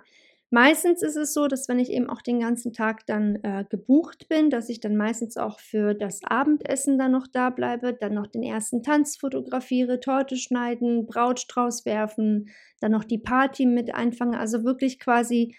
meistens 0.50 1.02
ist 1.02 1.16
es 1.16 1.34
so, 1.34 1.48
dass 1.48 1.68
wenn 1.68 1.80
ich 1.80 1.92
eben 1.92 2.10
auch 2.10 2.22
den 2.22 2.40
ganzen 2.40 2.74
Tag 2.74 3.06
dann 3.06 3.38
äh, 3.44 3.66
gebucht 3.70 4.28
bin, 4.30 4.50
dass 4.50 4.70
ich 4.70 4.80
dann 4.80 4.96
meistens 4.96 5.38
auch 5.38 5.60
für 5.60 5.94
das 5.94 6.22
Abendessen 6.24 6.98
dann 6.98 7.12
noch 7.12 7.28
da 7.28 7.50
bleibe, 7.50 7.94
dann 7.94 8.14
noch 8.14 8.28
den 8.28 8.44
ersten 8.44 8.84
Tanz 8.84 9.18
fotografiere, 9.18 10.00
Torte 10.00 10.38
schneiden, 10.38 11.06
Brautstrauß 11.08 11.86
werfen, 11.86 12.50
dann 12.80 12.92
noch 12.92 13.04
die 13.04 13.20
Party 13.20 13.66
mit 13.66 13.94
einfange, 13.94 14.40
also 14.40 14.64
wirklich 14.64 15.00
quasi 15.00 15.56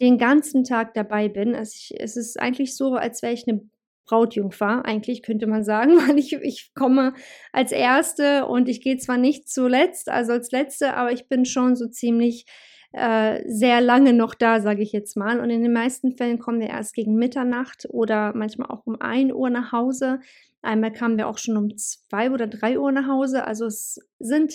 den 0.00 0.18
ganzen 0.18 0.64
Tag 0.64 0.94
dabei 0.94 1.28
bin. 1.28 1.54
Also 1.54 1.72
ich, 1.76 1.94
es 1.98 2.16
ist 2.16 2.40
eigentlich 2.40 2.76
so, 2.76 2.94
als 2.94 3.22
wäre 3.22 3.32
ich 3.32 3.46
eine 3.46 3.62
Brautjungfer, 4.06 4.84
eigentlich 4.84 5.22
könnte 5.22 5.46
man 5.46 5.64
sagen, 5.64 5.92
weil 6.08 6.18
ich, 6.18 6.32
ich 6.32 6.72
komme 6.74 7.14
als 7.52 7.72
Erste 7.72 8.46
und 8.46 8.68
ich 8.68 8.80
gehe 8.80 8.98
zwar 8.98 9.18
nicht 9.18 9.48
zuletzt, 9.48 10.08
also 10.08 10.32
als 10.32 10.50
Letzte, 10.50 10.94
aber 10.94 11.12
ich 11.12 11.28
bin 11.28 11.44
schon 11.44 11.76
so 11.76 11.86
ziemlich 11.88 12.46
äh, 12.94 13.42
sehr 13.48 13.80
lange 13.80 14.12
noch 14.12 14.34
da, 14.34 14.60
sage 14.60 14.82
ich 14.82 14.92
jetzt 14.92 15.16
mal. 15.16 15.40
Und 15.40 15.50
in 15.50 15.62
den 15.62 15.72
meisten 15.72 16.12
Fällen 16.12 16.38
kommen 16.38 16.60
wir 16.60 16.68
erst 16.68 16.94
gegen 16.94 17.16
Mitternacht 17.16 17.88
oder 17.90 18.32
manchmal 18.36 18.70
auch 18.70 18.86
um 18.86 19.00
1 19.00 19.32
Uhr 19.32 19.50
nach 19.50 19.72
Hause. 19.72 20.20
Einmal 20.62 20.92
kamen 20.92 21.18
wir 21.18 21.28
auch 21.28 21.38
schon 21.38 21.56
um 21.56 21.76
2 21.76 22.30
oder 22.30 22.46
3 22.46 22.78
Uhr 22.78 22.92
nach 22.92 23.08
Hause. 23.08 23.44
Also 23.44 23.66
es 23.66 23.98
sind 24.20 24.54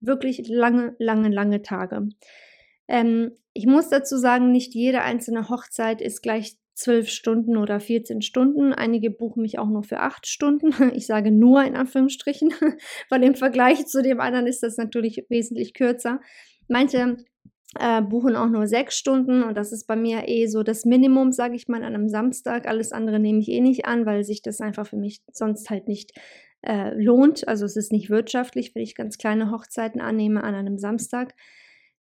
wirklich 0.00 0.48
lange, 0.48 0.96
lange, 0.98 1.28
lange 1.28 1.62
Tage. 1.62 2.08
Ähm, 2.88 3.30
ich 3.52 3.66
muss 3.66 3.88
dazu 3.88 4.16
sagen, 4.16 4.50
nicht 4.50 4.74
jede 4.74 5.02
einzelne 5.02 5.48
Hochzeit 5.48 6.00
ist 6.00 6.22
gleich 6.22 6.56
zwölf 6.74 7.08
Stunden 7.08 7.56
oder 7.56 7.78
14 7.78 8.20
Stunden. 8.20 8.72
Einige 8.72 9.10
buchen 9.12 9.42
mich 9.42 9.60
auch 9.60 9.68
nur 9.68 9.84
für 9.84 10.00
acht 10.00 10.26
Stunden. 10.26 10.74
Ich 10.96 11.06
sage 11.06 11.30
nur 11.30 11.62
in 11.62 11.76
Anführungsstrichen, 11.76 12.52
weil 13.10 13.22
im 13.22 13.36
Vergleich 13.36 13.86
zu 13.86 14.02
dem 14.02 14.20
anderen 14.20 14.48
ist 14.48 14.64
das 14.64 14.76
natürlich 14.76 15.24
wesentlich 15.28 15.72
kürzer. 15.72 16.20
Manche 16.66 17.18
äh, 17.78 18.00
buchen 18.02 18.36
auch 18.36 18.48
nur 18.48 18.66
sechs 18.66 18.96
Stunden 18.96 19.42
und 19.42 19.56
das 19.56 19.72
ist 19.72 19.86
bei 19.86 19.96
mir 19.96 20.28
eh 20.28 20.46
so 20.46 20.62
das 20.62 20.84
Minimum, 20.84 21.32
sage 21.32 21.56
ich 21.56 21.68
mal, 21.68 21.82
an 21.82 21.94
einem 21.94 22.08
Samstag. 22.08 22.66
Alles 22.66 22.92
andere 22.92 23.18
nehme 23.18 23.40
ich 23.40 23.48
eh 23.48 23.60
nicht 23.60 23.86
an, 23.86 24.06
weil 24.06 24.24
sich 24.24 24.42
das 24.42 24.60
einfach 24.60 24.86
für 24.86 24.96
mich 24.96 25.20
sonst 25.32 25.68
halt 25.68 25.88
nicht 25.88 26.12
äh, 26.62 26.94
lohnt. 26.94 27.46
Also 27.48 27.64
es 27.64 27.76
ist 27.76 27.92
nicht 27.92 28.08
wirtschaftlich, 28.10 28.74
wenn 28.74 28.82
ich 28.82 28.94
ganz 28.94 29.18
kleine 29.18 29.50
Hochzeiten 29.50 30.00
annehme 30.00 30.44
an 30.44 30.54
einem 30.54 30.78
Samstag. 30.78 31.34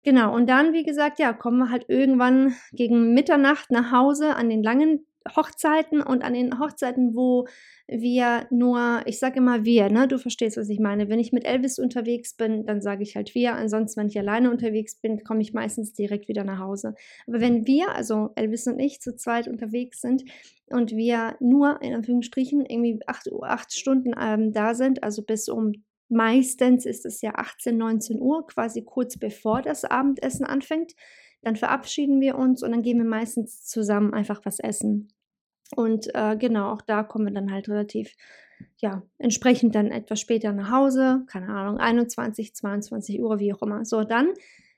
Genau, 0.04 0.36
und 0.36 0.48
dann, 0.48 0.72
wie 0.74 0.84
gesagt, 0.84 1.18
ja, 1.18 1.34
kommen 1.34 1.58
wir 1.58 1.72
halt 1.72 1.86
irgendwann 1.88 2.54
gegen 2.72 3.16
Mitternacht 3.16 3.72
nach 3.72 3.92
Hause 3.92 4.36
an 4.36 4.50
den 4.50 4.62
langen 4.62 5.08
Hochzeiten 5.36 6.02
und 6.02 6.24
an 6.24 6.34
den 6.34 6.60
Hochzeiten, 6.60 7.16
wo 7.16 7.48
wir 7.88 8.48
nur, 8.50 9.02
ich 9.06 9.20
sage 9.20 9.38
immer 9.38 9.64
wir, 9.66 9.90
ne, 9.90 10.08
du 10.08 10.18
verstehst, 10.18 10.58
was 10.58 10.70
ich 10.70 10.80
meine. 10.80 11.10
Wenn 11.10 11.20
ich 11.20 11.32
mit 11.32 11.46
Elvis 11.46 11.80
unterwegs 11.80 12.34
bin, 12.34 12.66
dann 12.66 12.82
sage 12.82 13.04
ich 13.04 13.16
halt 13.16 13.36
wir. 13.36 13.54
Ansonsten, 13.56 14.02
wenn 14.02 14.08
ich 14.08 14.18
alleine 14.18 14.52
unterwegs 14.52 14.96
bin, 14.96 15.24
komme 15.24 15.42
ich 15.42 15.54
meistens 15.54 15.94
direkt 15.94 16.28
wieder 16.28 16.44
nach 16.44 16.60
Hause. 16.60 16.96
Aber 17.28 17.40
wenn 17.40 17.66
wir, 17.68 17.96
also 17.96 18.32
Elvis 18.36 18.68
und 18.68 18.80
ich, 18.80 19.02
zu 19.02 19.16
zweit 19.16 19.48
unterwegs 19.48 20.02
sind 20.02 20.24
und 20.68 20.92
wir 20.92 21.36
nur 21.40 21.82
in 21.82 21.94
Anführungsstrichen 21.94 22.66
irgendwie 22.66 23.00
acht, 23.08 23.30
acht 23.44 23.74
Stunden 23.74 24.14
ähm, 24.20 24.52
da 24.52 24.74
sind, 24.74 25.04
also 25.04 25.24
bis 25.24 25.50
um 25.50 25.74
Meistens 26.08 26.86
ist 26.86 27.06
es 27.06 27.22
ja 27.22 27.32
18, 27.34 27.76
19 27.78 28.22
Uhr, 28.22 28.46
quasi 28.46 28.84
kurz 28.84 29.18
bevor 29.18 29.64
das 29.64 29.86
Abendessen 29.86 30.46
anfängt. 30.46 30.94
Dann 31.46 31.56
verabschieden 31.56 32.20
wir 32.20 32.38
uns 32.38 32.64
und 32.64 32.72
dann 32.72 32.82
gehen 32.82 32.98
wir 32.98 33.06
meistens 33.06 33.64
zusammen 33.66 34.14
einfach 34.14 34.42
was 34.46 34.60
essen. 34.60 35.10
Und 35.76 36.14
äh, 36.14 36.36
genau, 36.38 36.72
auch 36.72 36.82
da 36.82 37.04
kommen 37.04 37.28
wir 37.28 37.34
dann 37.34 37.52
halt 37.52 37.70
relativ, 37.70 38.14
ja, 38.78 39.04
entsprechend 39.18 39.76
dann 39.76 39.92
etwas 39.92 40.20
später 40.20 40.52
nach 40.54 40.72
Hause, 40.72 41.24
keine 41.28 41.50
Ahnung, 41.50 41.78
21, 41.78 42.56
22 42.56 43.22
Uhr, 43.22 43.40
wie 43.40 43.54
auch 43.54 43.62
immer. 43.62 43.86
So, 43.86 44.04
dann 44.04 44.34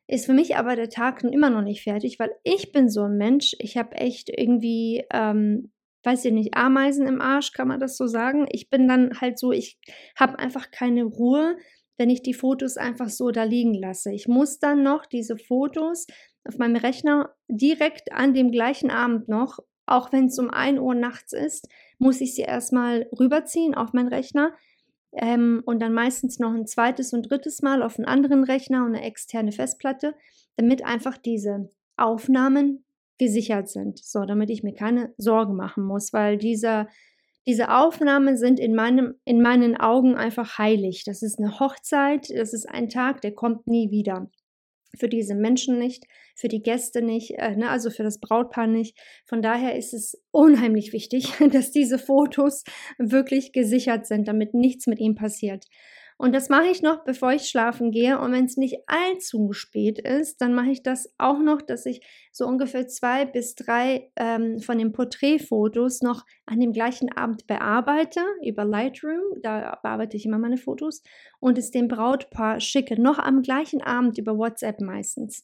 ist 0.08 0.26
für 0.26 0.34
mich 0.34 0.58
aber 0.58 0.76
der 0.76 0.90
Tag 0.90 1.24
immer 1.24 1.50
noch 1.50 1.62
nicht 1.62 1.84
fertig, 1.84 2.20
weil 2.20 2.32
ich 2.44 2.72
bin 2.72 2.90
so 2.90 3.04
ein 3.04 3.18
Mensch, 3.18 3.56
ich 3.60 3.78
habe 3.78 3.96
echt 3.96 4.30
irgendwie 4.30 5.06
ähm, 5.12 5.72
weiß 6.08 6.24
ich 6.26 6.32
nicht, 6.32 6.56
Ameisen 6.56 7.06
im 7.06 7.20
Arsch, 7.20 7.52
kann 7.52 7.68
man 7.68 7.82
das 7.82 7.98
so 7.98 8.08
sagen? 8.08 8.48
Ich 8.50 8.70
bin 8.70 8.88
dann 8.88 9.20
halt 9.20 9.38
so, 9.38 9.52
ich 9.52 9.78
habe 10.16 10.40
einfach 10.40 10.72
keine 10.72 11.04
Ruhe, 11.04 11.58
wenn 11.98 12.10
ich 12.10 12.22
die 12.22 12.34
Fotos 12.34 12.78
einfach 12.78 13.10
so 13.10 13.32
da 13.32 13.44
liegen 13.44 13.74
lasse. 13.74 14.14
Ich 14.14 14.28
muss 14.28 14.60
dann 14.60 14.84
noch 14.84 15.06
diese 15.06 15.38
Fotos 15.38 16.08
auf 16.48 16.58
meinem 16.58 16.75
Rechner 16.75 17.34
direkt 17.48 18.12
an 18.12 18.34
dem 18.34 18.51
gleichen 18.51 18.92
Abend 18.92 19.27
noch, 19.27 19.60
auch 19.86 20.12
wenn 20.12 20.25
es 20.25 20.38
um 20.38 20.50
1 20.50 20.80
Uhr 20.80 20.96
nachts 20.96 21.34
ist, 21.34 21.68
muss 21.98 22.22
ich 22.22 22.36
sie 22.36 22.42
erstmal 22.42 23.08
rüberziehen 23.18 23.74
auf 23.74 23.94
meinen 23.94 24.10
Rechner 24.10 24.54
ähm, 25.13 25.63
und 25.66 25.82
dann 25.82 25.94
meistens 25.94 26.39
noch 26.39 26.54
ein 26.54 26.68
zweites 26.68 27.13
und 27.13 27.30
drittes 27.30 27.62
Mal 27.62 27.82
auf 27.82 27.98
einen 27.98 28.06
anderen 28.06 28.44
Rechner 28.44 28.86
und 28.86 28.96
eine 28.96 29.04
externe 29.04 29.51
Festplatte, 29.51 30.13
damit 30.58 30.86
einfach 30.86 31.18
diese 31.18 31.70
Aufnahmen 31.96 32.86
gesichert 33.18 33.70
sind, 33.70 34.00
so 34.00 34.25
damit 34.25 34.50
ich 34.50 34.63
mir 34.63 34.74
keine 34.74 35.13
Sorgen 35.18 35.56
machen 35.56 35.84
muss, 35.84 36.13
weil 36.13 36.38
diese, 36.38 36.88
diese 37.48 37.74
Aufnahmen 37.74 38.38
sind 38.38 38.60
in, 38.60 38.75
meinem, 38.75 39.16
in 39.25 39.42
meinen 39.42 39.75
Augen 39.77 40.16
einfach 40.16 40.58
heilig. 40.58 41.04
Das 41.06 41.24
ist 41.24 41.39
eine 41.39 41.60
Hochzeit, 41.60 42.30
das 42.30 42.54
ist 42.54 42.70
ein 42.70 42.89
Tag, 42.89 43.22
der 43.22 43.34
kommt 43.34 43.66
nie 43.66 43.89
wieder. 43.89 44.30
Für 44.98 45.10
diese 45.10 45.36
Menschen 45.36 45.77
nicht, 45.80 46.06
für 46.36 46.48
die 46.48 46.62
Gäste 46.62 47.01
nicht, 47.01 47.32
äh, 47.38 47.56
ne, 47.56 47.70
also 47.70 47.89
für 47.89 48.04
das 48.04 48.20
Brautpaar 48.20 48.68
nicht. 48.68 48.98
Von 49.25 49.42
daher 49.42 49.75
ist 49.75 49.94
es 49.94 50.22
unheimlich 50.32 50.94
wichtig, 50.94 51.34
dass 51.51 51.72
diese 51.72 51.98
Fotos 52.00 52.63
wirklich 52.98 53.51
gesichert 53.51 54.08
sind, 54.08 54.27
damit 54.27 54.54
nichts 54.54 54.88
mit 54.88 55.00
ihm 55.00 55.16
passiert. 55.16 55.66
Und 56.20 56.34
das 56.34 56.50
mache 56.50 56.68
ich 56.68 56.82
noch, 56.82 57.04
bevor 57.04 57.32
ich 57.32 57.48
schlafen 57.48 57.92
gehe. 57.92 58.20
Und 58.20 58.32
wenn 58.32 58.46
es 58.46 58.58
nicht 58.58 58.78
allzu 58.88 59.54
spät 59.54 60.00
ist, 60.00 60.42
dann 60.42 60.56
mache 60.56 60.72
ich 60.72 60.82
das 60.82 61.14
auch 61.20 61.38
noch, 61.38 61.62
dass 61.62 61.86
ich 61.86 62.02
so 62.32 62.48
ungefähr 62.48 62.88
zwei 62.88 63.26
bis 63.26 63.54
drei 63.54 64.10
ähm, 64.16 64.60
von 64.60 64.80
den 64.80 64.94
Porträtfotos 64.94 66.02
noch 66.02 66.26
an 66.48 66.60
dem 66.60 66.74
gleichen 66.74 67.12
Abend 67.12 67.46
bearbeite 67.46 68.22
über 68.44 68.66
Lightroom. 68.66 69.42
Da 69.44 69.78
bearbeite 69.84 70.18
ich 70.18 70.26
immer 70.26 70.40
meine 70.40 70.58
Fotos 70.58 71.04
und 71.40 71.60
es 71.60 71.70
dem 71.70 71.88
Brautpaar 71.88 72.60
schicke, 72.60 73.00
noch 73.00 73.20
am 73.20 73.44
gleichen 73.44 73.84
Abend 73.84 74.18
über 74.18 74.38
WhatsApp 74.40 74.82
meistens. 74.82 75.44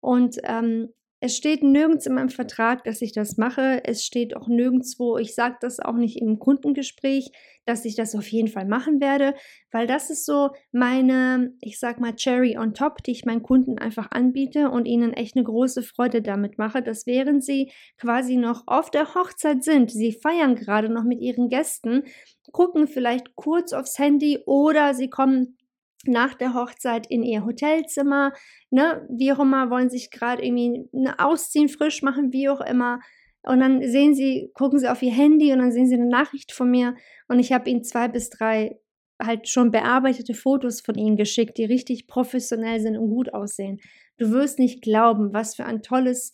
Und 0.00 0.36
ähm, 0.44 0.90
es 1.20 1.36
steht 1.36 1.62
nirgends 1.62 2.06
in 2.06 2.14
meinem 2.14 2.30
Vertrag, 2.30 2.82
dass 2.84 3.02
ich 3.02 3.12
das 3.12 3.36
mache. 3.36 3.82
Es 3.84 4.04
steht 4.04 4.34
auch 4.34 4.48
nirgendwo, 4.48 5.18
ich 5.18 5.34
sage 5.34 5.56
das 5.60 5.78
auch 5.78 5.94
nicht 5.94 6.18
im 6.20 6.38
Kundengespräch, 6.38 7.30
dass 7.66 7.84
ich 7.84 7.94
das 7.94 8.14
auf 8.14 8.26
jeden 8.28 8.48
Fall 8.48 8.64
machen 8.64 9.00
werde, 9.00 9.34
weil 9.70 9.86
das 9.86 10.08
ist 10.08 10.24
so 10.24 10.50
meine, 10.72 11.52
ich 11.60 11.78
sag 11.78 12.00
mal, 12.00 12.16
Cherry 12.16 12.56
on 12.56 12.72
top, 12.72 13.02
die 13.02 13.10
ich 13.10 13.26
meinen 13.26 13.42
Kunden 13.42 13.78
einfach 13.78 14.10
anbiete 14.10 14.70
und 14.70 14.86
ihnen 14.86 15.12
echt 15.12 15.36
eine 15.36 15.44
große 15.44 15.82
Freude 15.82 16.22
damit 16.22 16.56
mache, 16.56 16.82
dass 16.82 17.06
während 17.06 17.44
sie 17.44 17.70
quasi 17.98 18.36
noch 18.36 18.62
auf 18.66 18.90
der 18.90 19.14
Hochzeit 19.14 19.62
sind, 19.62 19.90
sie 19.90 20.12
feiern 20.12 20.56
gerade 20.56 20.88
noch 20.88 21.04
mit 21.04 21.20
ihren 21.20 21.50
Gästen, 21.50 22.04
gucken 22.50 22.88
vielleicht 22.88 23.36
kurz 23.36 23.74
aufs 23.74 23.98
Handy 23.98 24.38
oder 24.46 24.94
sie 24.94 25.10
kommen 25.10 25.58
nach 26.06 26.34
der 26.34 26.54
Hochzeit 26.54 27.06
in 27.08 27.22
ihr 27.22 27.44
Hotelzimmer, 27.44 28.32
ne, 28.70 29.06
wie 29.10 29.32
auch 29.32 29.40
immer, 29.40 29.70
wollen 29.70 29.90
sich 29.90 30.10
gerade 30.10 30.44
irgendwie 30.44 30.88
ne, 30.92 31.18
ausziehen, 31.18 31.68
frisch 31.68 32.02
machen, 32.02 32.32
wie 32.32 32.48
auch 32.48 32.60
immer. 32.60 33.00
Und 33.42 33.60
dann 33.60 33.86
sehen 33.86 34.14
sie, 34.14 34.50
gucken 34.54 34.78
sie 34.78 34.90
auf 34.90 35.02
ihr 35.02 35.12
Handy 35.12 35.52
und 35.52 35.58
dann 35.58 35.72
sehen 35.72 35.86
sie 35.86 35.94
eine 35.94 36.08
Nachricht 36.08 36.52
von 36.52 36.70
mir 36.70 36.94
und 37.28 37.38
ich 37.38 37.52
habe 37.52 37.70
ihnen 37.70 37.84
zwei 37.84 38.08
bis 38.08 38.28
drei 38.30 38.78
halt 39.22 39.48
schon 39.48 39.70
bearbeitete 39.70 40.34
Fotos 40.34 40.80
von 40.80 40.94
ihnen 40.94 41.16
geschickt, 41.16 41.58
die 41.58 41.64
richtig 41.64 42.06
professionell 42.06 42.80
sind 42.80 42.96
und 42.96 43.10
gut 43.10 43.34
aussehen. 43.34 43.80
Du 44.18 44.30
wirst 44.30 44.58
nicht 44.58 44.82
glauben, 44.82 45.32
was 45.32 45.54
für 45.54 45.64
ein 45.64 45.82
tolles, 45.82 46.32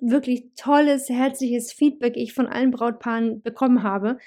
wirklich 0.00 0.52
tolles, 0.56 1.08
herzliches 1.08 1.72
Feedback 1.72 2.16
ich 2.16 2.32
von 2.32 2.46
allen 2.46 2.70
Brautpaaren 2.70 3.42
bekommen 3.42 3.82
habe 3.82 4.18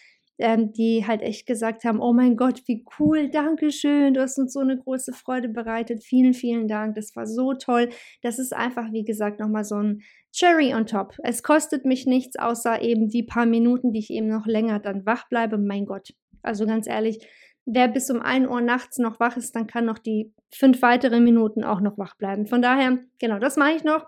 ähm, 0.41 0.73
die 0.73 1.05
halt 1.07 1.21
echt 1.21 1.45
gesagt 1.45 1.83
haben, 1.83 1.99
oh 1.99 2.13
mein 2.13 2.35
Gott, 2.35 2.63
wie 2.65 2.83
cool, 2.99 3.29
danke 3.29 3.71
schön, 3.71 4.13
du 4.13 4.21
hast 4.21 4.37
uns 4.37 4.53
so 4.53 4.59
eine 4.59 4.77
große 4.77 5.13
Freude 5.13 5.49
bereitet, 5.49 6.03
vielen, 6.03 6.33
vielen 6.33 6.67
Dank, 6.67 6.95
das 6.95 7.15
war 7.15 7.25
so 7.25 7.53
toll. 7.53 7.89
Das 8.21 8.39
ist 8.39 8.53
einfach, 8.53 8.91
wie 8.91 9.03
gesagt, 9.03 9.39
nochmal 9.39 9.63
so 9.63 9.75
ein 9.75 10.01
Cherry 10.33 10.73
on 10.73 10.85
top. 10.85 11.15
Es 11.23 11.43
kostet 11.43 11.85
mich 11.85 12.05
nichts, 12.05 12.37
außer 12.37 12.81
eben 12.81 13.09
die 13.09 13.23
paar 13.23 13.45
Minuten, 13.45 13.91
die 13.91 13.99
ich 13.99 14.09
eben 14.09 14.27
noch 14.27 14.45
länger 14.45 14.79
dann 14.79 15.05
wach 15.05 15.27
bleibe. 15.29 15.57
Mein 15.57 15.85
Gott, 15.85 16.13
also 16.41 16.65
ganz 16.65 16.87
ehrlich, 16.87 17.27
wer 17.65 17.87
bis 17.87 18.09
um 18.09 18.21
1 18.21 18.47
Uhr 18.47 18.61
nachts 18.61 18.97
noch 18.97 19.19
wach 19.19 19.37
ist, 19.37 19.55
dann 19.55 19.67
kann 19.67 19.85
noch 19.85 19.99
die 19.99 20.33
fünf 20.53 20.81
weiteren 20.81 21.23
Minuten 21.23 21.63
auch 21.63 21.81
noch 21.81 21.97
wach 21.97 22.15
bleiben. 22.17 22.47
Von 22.47 22.61
daher, 22.61 22.99
genau, 23.19 23.39
das 23.39 23.57
mache 23.57 23.73
ich 23.73 23.83
noch. 23.83 24.05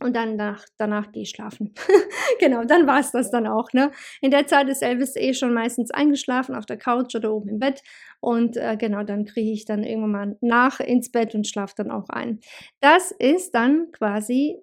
Und 0.00 0.14
dann 0.14 0.38
danach, 0.38 0.64
danach 0.76 1.10
gehe 1.10 1.24
ich 1.24 1.30
schlafen. 1.30 1.74
genau, 2.40 2.64
dann 2.64 2.86
war 2.86 3.00
es 3.00 3.10
das 3.10 3.30
dann 3.30 3.48
auch. 3.48 3.72
Ne? 3.72 3.90
In 4.20 4.30
der 4.30 4.46
Zeit 4.46 4.68
ist 4.68 4.82
Elvis 4.82 5.16
eh 5.16 5.34
schon 5.34 5.52
meistens 5.52 5.90
eingeschlafen 5.90 6.54
auf 6.54 6.66
der 6.66 6.76
Couch 6.76 7.16
oder 7.16 7.32
oben 7.32 7.48
im 7.48 7.58
Bett. 7.58 7.82
Und 8.20 8.56
äh, 8.56 8.76
genau, 8.76 9.02
dann 9.02 9.24
kriege 9.24 9.50
ich 9.50 9.64
dann 9.64 9.82
irgendwann 9.82 10.10
mal 10.10 10.36
nach 10.40 10.78
ins 10.78 11.10
Bett 11.10 11.34
und 11.34 11.48
schlafe 11.48 11.74
dann 11.76 11.90
auch 11.90 12.08
ein. 12.10 12.38
Das 12.80 13.10
ist 13.10 13.54
dann 13.54 13.90
quasi 13.90 14.58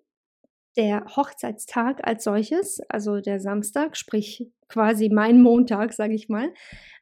der 0.78 1.06
Hochzeitstag 1.16 2.06
als 2.06 2.24
solches, 2.24 2.82
also 2.90 3.20
der 3.20 3.40
Samstag, 3.40 3.98
sprich 3.98 4.50
quasi 4.68 5.10
mein 5.10 5.42
Montag, 5.42 5.94
sage 5.94 6.14
ich 6.14 6.30
mal. 6.30 6.54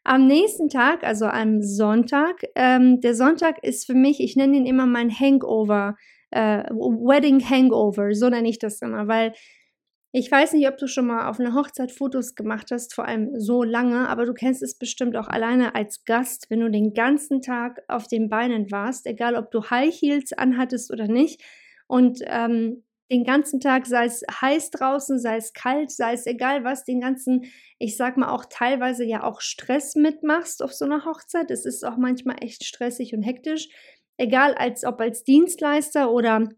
Am 0.04 0.28
nächsten 0.28 0.70
Tag, 0.70 1.04
also 1.04 1.26
am 1.26 1.62
Sonntag, 1.62 2.44
ähm, 2.56 3.00
der 3.00 3.16
Sonntag 3.16 3.64
ist 3.64 3.86
für 3.86 3.94
mich, 3.94 4.20
ich 4.20 4.36
nenne 4.36 4.58
ihn 4.58 4.66
immer 4.66 4.86
mein 4.86 5.10
Hangover 5.10 5.96
äh, 6.34 6.64
Wedding 6.72 7.42
Hangover, 7.48 8.14
so 8.14 8.30
nenne 8.30 8.50
ich 8.50 8.60
das 8.60 8.82
immer, 8.82 9.08
weil 9.08 9.34
ich 10.16 10.32
weiß 10.32 10.54
nicht, 10.54 10.68
ob 10.68 10.78
du 10.78 10.86
schon 10.86 11.08
mal 11.08 11.28
auf 11.28 11.40
einer 11.40 11.56
Hochzeit 11.56 11.92
Fotos 11.92 12.36
gemacht 12.36 12.70
hast, 12.72 12.94
vor 12.94 13.06
allem 13.08 13.32
so 13.40 13.64
lange, 13.64 14.08
aber 14.08 14.28
du 14.28 14.34
kennst 14.36 14.62
es 14.62 14.78
bestimmt 14.78 15.16
auch 15.16 15.28
alleine 15.28 15.74
als 15.74 16.06
Gast, 16.06 16.52
wenn 16.52 16.60
du 16.60 16.70
den 16.70 16.94
ganzen 16.94 17.42
Tag 17.42 17.82
auf 17.88 18.08
den 18.08 18.30
Beinen 18.30 18.70
warst, 18.72 19.08
egal 19.08 19.36
ob 19.36 19.50
du 19.50 19.72
High 19.72 19.92
Heels 19.92 20.32
anhattest 20.34 20.92
oder 20.92 21.08
nicht. 21.08 21.42
Und 21.88 22.20
ähm, 22.28 22.84
den 23.12 23.24
ganzen 23.24 23.60
Tag, 23.60 23.88
sei 23.88 24.06
es 24.06 24.24
heiß 24.30 24.70
draußen, 24.70 25.20
sei 25.20 25.38
es 25.38 25.54
kalt, 25.54 25.90
sei 25.90 26.14
es 26.14 26.28
egal 26.28 26.64
was, 26.64 26.84
den 26.84 27.02
ganzen, 27.02 27.46
ich 27.80 27.98
sag 27.98 28.16
mal 28.16 28.30
auch 28.30 28.46
teilweise 28.46 29.04
ja 29.04 29.24
auch 29.24 29.42
Stress 29.42 29.96
mitmachst 29.96 30.62
auf 30.62 30.74
so 30.74 30.86
einer 30.86 31.06
Hochzeit. 31.06 31.50
Es 31.50 31.66
ist 31.66 31.84
auch 31.84 31.98
manchmal 31.98 32.38
echt 32.42 32.64
stressig 32.66 33.16
und 33.16 33.24
hektisch 33.24 33.68
egal 34.18 34.54
als 34.56 34.84
ob 34.84 35.00
als 35.00 35.24
Dienstleister 35.24 36.12
oder 36.12 36.50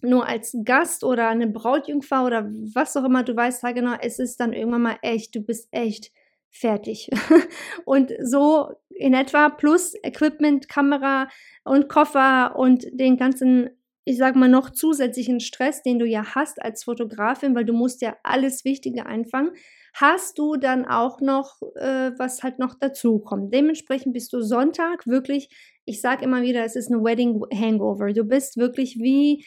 nur 0.00 0.26
als 0.26 0.56
Gast 0.64 1.04
oder 1.04 1.28
eine 1.28 1.48
Brautjungfer 1.48 2.24
oder 2.24 2.48
was 2.74 2.96
auch 2.96 3.04
immer, 3.04 3.24
du 3.24 3.34
weißt 3.34 3.62
ja 3.62 3.72
genau, 3.72 3.94
es 4.00 4.18
ist 4.18 4.38
dann 4.38 4.52
irgendwann 4.52 4.82
mal 4.82 4.98
echt, 5.02 5.34
du 5.34 5.40
bist 5.40 5.68
echt 5.72 6.12
fertig. 6.50 7.10
und 7.84 8.12
so 8.22 8.70
in 8.90 9.14
etwa 9.14 9.48
plus 9.48 9.94
Equipment, 10.02 10.68
Kamera 10.68 11.28
und 11.64 11.88
Koffer 11.88 12.56
und 12.56 12.86
den 12.92 13.16
ganzen, 13.16 13.70
ich 14.04 14.18
sag 14.18 14.36
mal, 14.36 14.48
noch 14.48 14.70
zusätzlichen 14.70 15.40
Stress, 15.40 15.82
den 15.82 15.98
du 15.98 16.06
ja 16.06 16.34
hast 16.34 16.62
als 16.62 16.84
Fotografin, 16.84 17.54
weil 17.54 17.64
du 17.64 17.72
musst 17.72 18.02
ja 18.02 18.16
alles 18.22 18.64
Wichtige 18.64 19.06
einfangen, 19.06 19.52
hast 19.94 20.38
du 20.38 20.56
dann 20.56 20.84
auch 20.84 21.20
noch, 21.20 21.60
äh, 21.76 22.12
was 22.18 22.42
halt 22.42 22.58
noch 22.58 22.74
dazu 22.78 23.18
kommt. 23.20 23.52
Dementsprechend 23.52 24.12
bist 24.12 24.32
du 24.32 24.40
Sonntag 24.42 25.06
wirklich 25.06 25.48
ich 25.88 26.00
sage 26.00 26.24
immer 26.24 26.42
wieder, 26.42 26.64
es 26.64 26.76
ist 26.76 26.92
eine 26.92 27.02
Wedding 27.02 27.40
Hangover. 27.52 28.12
Du 28.12 28.24
bist 28.24 28.58
wirklich 28.58 28.96
wie, 28.96 29.44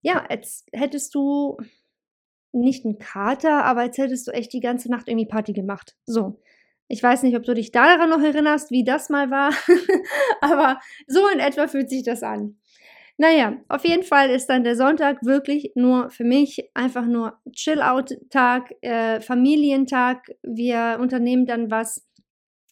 ja, 0.00 0.24
als 0.28 0.64
hättest 0.72 1.14
du 1.14 1.56
nicht 2.52 2.84
einen 2.84 2.98
Kater, 2.98 3.64
aber 3.64 3.80
als 3.80 3.98
hättest 3.98 4.28
du 4.28 4.30
echt 4.30 4.52
die 4.52 4.60
ganze 4.60 4.90
Nacht 4.90 5.08
irgendwie 5.08 5.26
Party 5.26 5.52
gemacht. 5.52 5.96
So. 6.06 6.40
Ich 6.88 7.02
weiß 7.02 7.22
nicht, 7.22 7.36
ob 7.36 7.44
du 7.44 7.54
dich 7.54 7.72
daran 7.72 8.10
noch 8.10 8.20
erinnerst, 8.20 8.70
wie 8.70 8.84
das 8.84 9.08
mal 9.08 9.30
war, 9.30 9.52
aber 10.40 10.78
so 11.06 11.26
in 11.28 11.40
etwa 11.40 11.66
fühlt 11.66 11.88
sich 11.88 12.04
das 12.04 12.22
an. 12.22 12.58
Naja, 13.16 13.56
auf 13.68 13.84
jeden 13.84 14.02
Fall 14.02 14.30
ist 14.30 14.46
dann 14.46 14.64
der 14.64 14.76
Sonntag 14.76 15.24
wirklich 15.24 15.72
nur 15.74 16.10
für 16.10 16.24
mich 16.24 16.70
einfach 16.74 17.06
nur 17.06 17.38
Chill-Out-Tag, 17.52 18.74
äh, 18.82 19.20
Familientag. 19.20 20.26
Wir 20.42 20.98
unternehmen 21.00 21.46
dann 21.46 21.70
was 21.70 22.06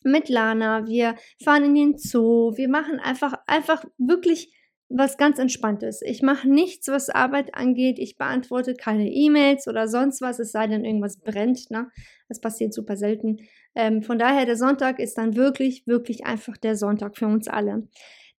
mit 0.05 0.29
Lana, 0.29 0.87
wir 0.87 1.17
fahren 1.43 1.65
in 1.65 1.75
den 1.75 1.99
Zoo, 1.99 2.57
wir 2.57 2.69
machen 2.69 2.99
einfach, 3.01 3.35
einfach 3.47 3.85
wirklich 3.99 4.53
was 4.91 5.17
ganz 5.17 5.39
Entspanntes. 5.39 6.03
Ich 6.03 6.21
mache 6.21 6.51
nichts, 6.51 6.89
was 6.89 7.11
Arbeit 7.11 7.55
angeht. 7.55 7.99
Ich 7.99 8.19
beantworte 8.19 8.75
keine 8.75 9.09
E-Mails 9.09 9.69
oder 9.69 9.87
sonst 9.87 10.21
was, 10.21 10.41
es 10.41 10.51
sei 10.51 10.67
denn, 10.67 10.85
irgendwas 10.85 11.19
brennt. 11.21 11.71
Ne? 11.71 11.89
Das 12.29 12.41
passiert 12.41 12.75
super 12.75 12.97
selten. 12.97 13.39
Ähm, 13.77 14.03
von 14.03 14.19
daher, 14.19 14.47
der 14.47 14.57
Sonntag 14.57 14.99
ist 14.99 15.17
dann 15.17 15.37
wirklich, 15.37 15.87
wirklich 15.87 16.27
einfach 16.27 16.57
der 16.57 16.75
Sonntag 16.75 17.17
für 17.17 17.27
uns 17.27 17.47
alle. 17.47 17.89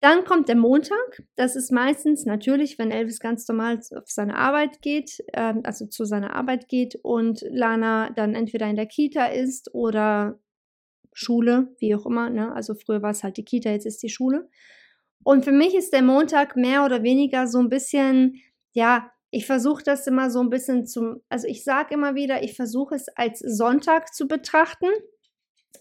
Dann 0.01 0.25
kommt 0.25 0.49
der 0.49 0.57
Montag. 0.57 1.23
Das 1.35 1.55
ist 1.55 1.71
meistens 1.71 2.25
natürlich, 2.25 2.77
wenn 2.77 2.91
Elvis 2.91 3.19
ganz 3.19 3.47
normal 3.47 3.79
auf 3.95 4.09
seine 4.09 4.35
Arbeit 4.35 4.81
geht, 4.81 5.23
äh, 5.31 5.53
also 5.63 5.85
zu 5.85 6.03
seiner 6.03 6.35
Arbeit 6.35 6.67
geht 6.67 6.95
und 7.01 7.45
Lana 7.49 8.09
dann 8.09 8.35
entweder 8.35 8.67
in 8.67 8.75
der 8.75 8.87
Kita 8.87 9.27
ist 9.27 9.73
oder 9.73 10.39
Schule, 11.13 11.75
wie 11.79 11.95
auch 11.95 12.05
immer. 12.05 12.29
Ne? 12.29 12.53
Also 12.53 12.73
früher 12.73 13.01
war 13.01 13.11
es 13.11 13.23
halt 13.23 13.37
die 13.37 13.45
Kita, 13.45 13.69
jetzt 13.69 13.85
ist 13.85 14.03
die 14.03 14.09
Schule. 14.09 14.49
Und 15.23 15.45
für 15.45 15.51
mich 15.51 15.75
ist 15.75 15.93
der 15.93 16.01
Montag 16.01 16.55
mehr 16.55 16.83
oder 16.83 17.03
weniger 17.03 17.47
so 17.47 17.59
ein 17.59 17.69
bisschen, 17.69 18.41
ja, 18.71 19.11
ich 19.29 19.45
versuche 19.45 19.83
das 19.83 20.07
immer 20.07 20.29
so 20.29 20.41
ein 20.41 20.49
bisschen 20.49 20.85
zum, 20.85 21.21
also 21.29 21.47
ich 21.47 21.63
sage 21.63 21.93
immer 21.93 22.15
wieder, 22.15 22.43
ich 22.43 22.55
versuche 22.55 22.95
es 22.95 23.07
als 23.09 23.39
Sonntag 23.39 24.13
zu 24.13 24.27
betrachten. 24.27 24.89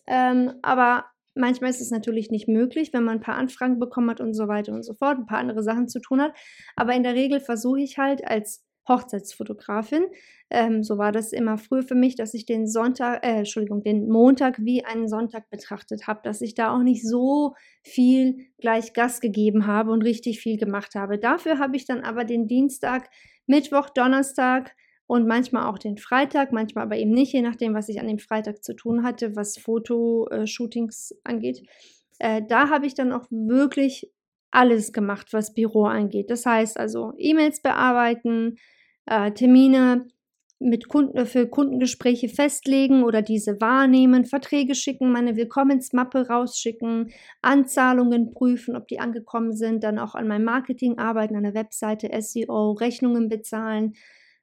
Ähm, 0.06 0.52
aber 0.62 1.06
manchmal 1.34 1.70
ist 1.70 1.80
es 1.80 1.90
natürlich 1.90 2.30
nicht 2.30 2.48
möglich, 2.48 2.92
wenn 2.92 3.04
man 3.04 3.18
ein 3.18 3.22
paar 3.22 3.36
Anfragen 3.36 3.78
bekommen 3.78 4.10
hat 4.10 4.20
und 4.20 4.34
so 4.34 4.46
weiter 4.46 4.72
und 4.72 4.84
so 4.84 4.94
fort, 4.94 5.18
ein 5.18 5.26
paar 5.26 5.38
andere 5.38 5.62
Sachen 5.62 5.88
zu 5.88 6.00
tun 6.00 6.20
hat. 6.20 6.32
Aber 6.76 6.94
in 6.94 7.02
der 7.02 7.14
Regel 7.14 7.40
versuche 7.40 7.80
ich 7.80 7.98
halt 7.98 8.24
als 8.24 8.64
Hochzeitsfotografin. 8.88 10.04
Ähm, 10.50 10.82
so 10.82 10.98
war 10.98 11.12
das 11.12 11.32
immer 11.32 11.58
früher 11.58 11.82
für 11.82 11.94
mich, 11.94 12.16
dass 12.16 12.34
ich 12.34 12.44
den 12.44 12.66
Sonntag, 12.66 13.24
äh, 13.24 13.38
Entschuldigung, 13.38 13.82
den 13.82 14.08
Montag 14.08 14.58
wie 14.58 14.84
einen 14.84 15.08
Sonntag 15.08 15.48
betrachtet 15.50 16.06
habe, 16.06 16.20
dass 16.24 16.40
ich 16.40 16.54
da 16.54 16.74
auch 16.74 16.82
nicht 16.82 17.06
so 17.06 17.54
viel 17.82 18.46
gleich 18.58 18.92
Gas 18.92 19.20
gegeben 19.20 19.66
habe 19.66 19.92
und 19.92 20.02
richtig 20.02 20.40
viel 20.40 20.58
gemacht 20.58 20.94
habe. 20.94 21.18
Dafür 21.18 21.58
habe 21.58 21.76
ich 21.76 21.84
dann 21.84 22.00
aber 22.00 22.24
den 22.24 22.46
Dienstag, 22.46 23.10
Mittwoch, 23.46 23.90
Donnerstag 23.90 24.74
und 25.06 25.26
manchmal 25.26 25.66
auch 25.66 25.78
den 25.78 25.98
Freitag, 25.98 26.52
manchmal 26.52 26.84
aber 26.84 26.96
eben 26.96 27.10
nicht, 27.10 27.32
je 27.32 27.42
nachdem, 27.42 27.74
was 27.74 27.88
ich 27.88 28.00
an 28.00 28.06
dem 28.06 28.18
Freitag 28.18 28.62
zu 28.62 28.74
tun 28.74 29.02
hatte, 29.02 29.34
was 29.36 29.58
Fotoshootings 29.58 31.16
angeht. 31.24 31.62
Äh, 32.20 32.42
da 32.46 32.68
habe 32.70 32.86
ich 32.86 32.94
dann 32.94 33.12
auch 33.12 33.26
wirklich 33.30 34.12
alles 34.50 34.92
gemacht, 34.92 35.28
was 35.32 35.54
Büro 35.54 35.84
angeht. 35.84 36.30
Das 36.30 36.46
heißt 36.46 36.78
also 36.78 37.12
E-Mails 37.18 37.62
bearbeiten, 37.62 38.56
äh, 39.06 39.32
Termine 39.32 40.06
mit 40.60 40.88
Kunden, 40.88 41.16
äh, 41.16 41.26
für 41.26 41.48
Kundengespräche 41.48 42.28
festlegen 42.28 43.02
oder 43.02 43.22
diese 43.22 43.60
wahrnehmen, 43.60 44.26
Verträge 44.26 44.74
schicken, 44.74 45.10
meine 45.10 45.36
Willkommensmappe 45.36 46.28
rausschicken, 46.28 47.10
Anzahlungen 47.42 48.30
prüfen, 48.30 48.76
ob 48.76 48.86
die 48.86 49.00
angekommen 49.00 49.54
sind, 49.56 49.82
dann 49.82 49.98
auch 49.98 50.14
an 50.14 50.28
meinem 50.28 50.44
Marketing 50.44 50.98
arbeiten, 50.98 51.34
an 51.34 51.44
der 51.44 51.54
Webseite, 51.54 52.10
SEO, 52.20 52.72
Rechnungen 52.72 53.28
bezahlen, 53.28 53.94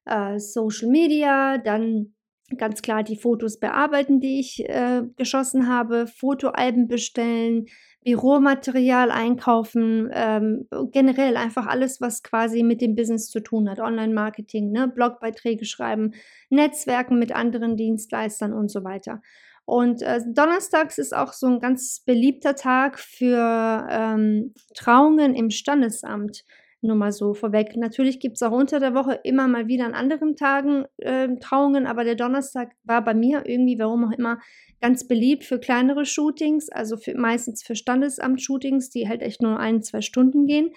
äh, 0.06 0.40
Social 0.40 0.90
Media, 0.90 1.60
dann 1.60 2.14
ganz 2.58 2.82
klar 2.82 3.04
die 3.04 3.18
Fotos 3.18 3.60
bearbeiten, 3.60 4.20
die 4.20 4.40
ich 4.40 4.68
äh, 4.68 5.04
geschossen 5.18 5.68
habe, 5.68 6.08
Fotoalben 6.08 6.88
bestellen, 6.88 7.66
Büromaterial 8.04 9.12
einkaufen, 9.12 10.10
ähm, 10.14 10.68
generell 10.92 11.36
einfach 11.36 11.68
alles, 11.68 12.00
was 12.00 12.24
quasi 12.24 12.64
mit 12.64 12.82
dem 12.82 12.96
Business 12.96 13.30
zu 13.30 13.42
tun 13.42 13.70
hat, 13.70 13.80
Online-Marketing, 13.80 14.72
ne, 14.72 14.88
Blogbeiträge 14.88 15.66
schreiben, 15.66 16.14
Netzwerken 16.50 17.20
mit 17.20 17.34
anderen 17.34 17.76
Dienstleistern 17.76 18.54
und 18.54 18.70
so 18.72 18.84
weiter. 18.84 19.22
Und 19.66 20.02
äh, 20.02 20.22
Donnerstags 20.26 20.98
ist 20.98 21.14
auch 21.14 21.34
so 21.34 21.48
ein 21.48 21.60
ganz 21.60 22.00
beliebter 22.06 22.56
Tag 22.56 22.98
für 22.98 23.86
ähm, 23.90 24.54
Trauungen 24.74 25.36
im 25.36 25.50
Standesamt. 25.50 26.46
Nur 26.82 26.96
mal 26.96 27.12
so 27.12 27.34
vorweg. 27.34 27.76
Natürlich 27.76 28.20
gibt 28.20 28.36
es 28.36 28.44
auch 28.44 28.52
unter 28.52 28.80
der 28.80 28.94
Woche 28.94 29.20
immer 29.24 29.48
mal 29.48 29.68
wieder 29.68 29.86
an 29.86 29.96
anderen 29.96 30.36
Tagen 30.36 30.86
äh, 30.98 31.28
Trauungen, 31.40 31.88
aber 31.88 32.04
der 32.04 32.16
Donnerstag 32.16 32.72
war 32.84 33.04
bei 33.04 33.16
mir 33.16 33.48
irgendwie, 33.48 33.80
warum 33.80 34.06
auch 34.06 34.18
immer, 34.18 34.40
ganz 34.80 35.08
beliebt 35.08 35.44
für 35.44 35.60
kleinere 35.60 36.06
Shootings, 36.06 36.70
also 36.70 36.98
für, 36.98 37.18
meistens 37.18 37.64
für 37.64 37.76
Standesamt-Shootings, 37.76 38.90
die 38.92 39.10
halt 39.10 39.24
echt 39.24 39.42
nur 39.42 39.60
ein, 39.60 39.82
zwei 39.82 40.02
Stunden 40.02 40.46
gehen. 40.46 40.72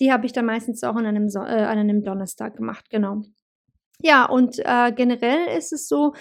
Die 0.00 0.12
habe 0.12 0.26
ich 0.26 0.32
dann 0.32 0.46
meistens 0.46 0.82
auch 0.82 0.96
an 0.96 1.06
einem, 1.06 1.28
so 1.28 1.38
äh, 1.40 1.64
an 1.64 1.78
einem 1.78 2.02
Donnerstag 2.02 2.56
gemacht, 2.56 2.90
genau. 2.90 3.22
Ja, 4.02 4.26
und 4.26 4.58
äh, 4.58 4.92
generell 4.92 5.56
ist 5.56 5.72
es 5.72 5.88
so, 5.88 6.14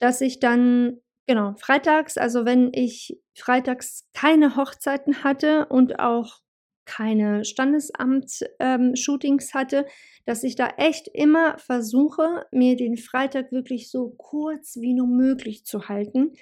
dass 0.00 0.20
ich 0.20 0.40
dann, 0.40 0.98
genau, 1.26 1.54
freitags, 1.58 2.16
also 2.16 2.44
wenn 2.44 2.70
ich 2.72 3.20
freitags 3.36 4.08
keine 4.14 4.56
Hochzeiten 4.56 5.22
hatte 5.22 5.66
und 5.66 6.00
auch 6.00 6.40
keine 6.90 7.44
Standesamt-Shootings 7.44 9.48
ähm, 9.48 9.54
hatte, 9.54 9.86
dass 10.26 10.42
ich 10.42 10.56
da 10.56 10.70
echt 10.76 11.06
immer 11.06 11.56
versuche, 11.58 12.46
mir 12.50 12.74
den 12.76 12.96
Freitag 12.96 13.52
wirklich 13.52 13.90
so 13.90 14.10
kurz 14.18 14.78
wie 14.80 14.94
nur 14.94 15.06
möglich 15.06 15.64
zu 15.64 15.88
halten. 15.88 16.32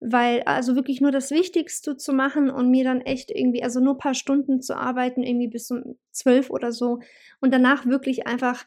Weil, 0.00 0.42
also 0.44 0.74
wirklich 0.74 1.02
nur 1.02 1.12
das 1.12 1.30
Wichtigste 1.30 1.98
zu 1.98 2.14
machen 2.14 2.48
und 2.48 2.70
mir 2.70 2.84
dann 2.84 3.02
echt 3.02 3.30
irgendwie, 3.30 3.62
also 3.62 3.80
nur 3.80 3.96
ein 3.96 3.98
paar 3.98 4.14
Stunden 4.14 4.62
zu 4.62 4.74
arbeiten, 4.74 5.22
irgendwie 5.22 5.48
bis 5.48 5.70
um 5.70 5.98
zwölf 6.12 6.48
oder 6.48 6.72
so. 6.72 7.00
Und 7.42 7.52
danach 7.52 7.84
wirklich 7.84 8.26
einfach, 8.26 8.64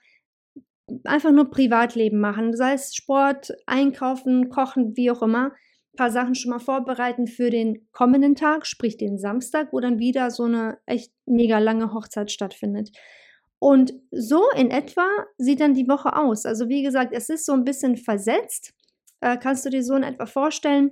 einfach 1.03 1.31
nur 1.31 1.49
Privatleben 1.49 2.19
machen. 2.19 2.55
Sei 2.55 2.73
es 2.73 2.93
Sport, 2.93 3.55
Einkaufen, 3.65 4.49
Kochen, 4.49 4.95
wie 4.95 5.09
auch 5.09 5.23
immer 5.23 5.53
paar 5.95 6.11
Sachen 6.11 6.35
schon 6.35 6.51
mal 6.51 6.59
vorbereiten 6.59 7.27
für 7.27 7.49
den 7.49 7.87
kommenden 7.91 8.35
Tag, 8.35 8.65
sprich 8.65 8.97
den 8.97 9.17
Samstag, 9.17 9.71
wo 9.71 9.79
dann 9.79 9.99
wieder 9.99 10.31
so 10.31 10.43
eine 10.43 10.77
echt 10.85 11.11
mega 11.25 11.59
lange 11.59 11.93
Hochzeit 11.93 12.31
stattfindet. 12.31 12.91
Und 13.59 13.93
so 14.11 14.43
in 14.57 14.71
etwa 14.71 15.07
sieht 15.37 15.61
dann 15.61 15.73
die 15.73 15.87
Woche 15.87 16.17
aus. 16.17 16.45
Also 16.45 16.67
wie 16.67 16.83
gesagt, 16.83 17.13
es 17.13 17.29
ist 17.29 17.45
so 17.45 17.53
ein 17.53 17.63
bisschen 17.63 17.95
versetzt. 17.95 18.73
Äh, 19.21 19.37
kannst 19.37 19.65
du 19.65 19.69
dir 19.69 19.83
so 19.83 19.95
in 19.95 20.03
etwa 20.03 20.25
vorstellen? 20.25 20.91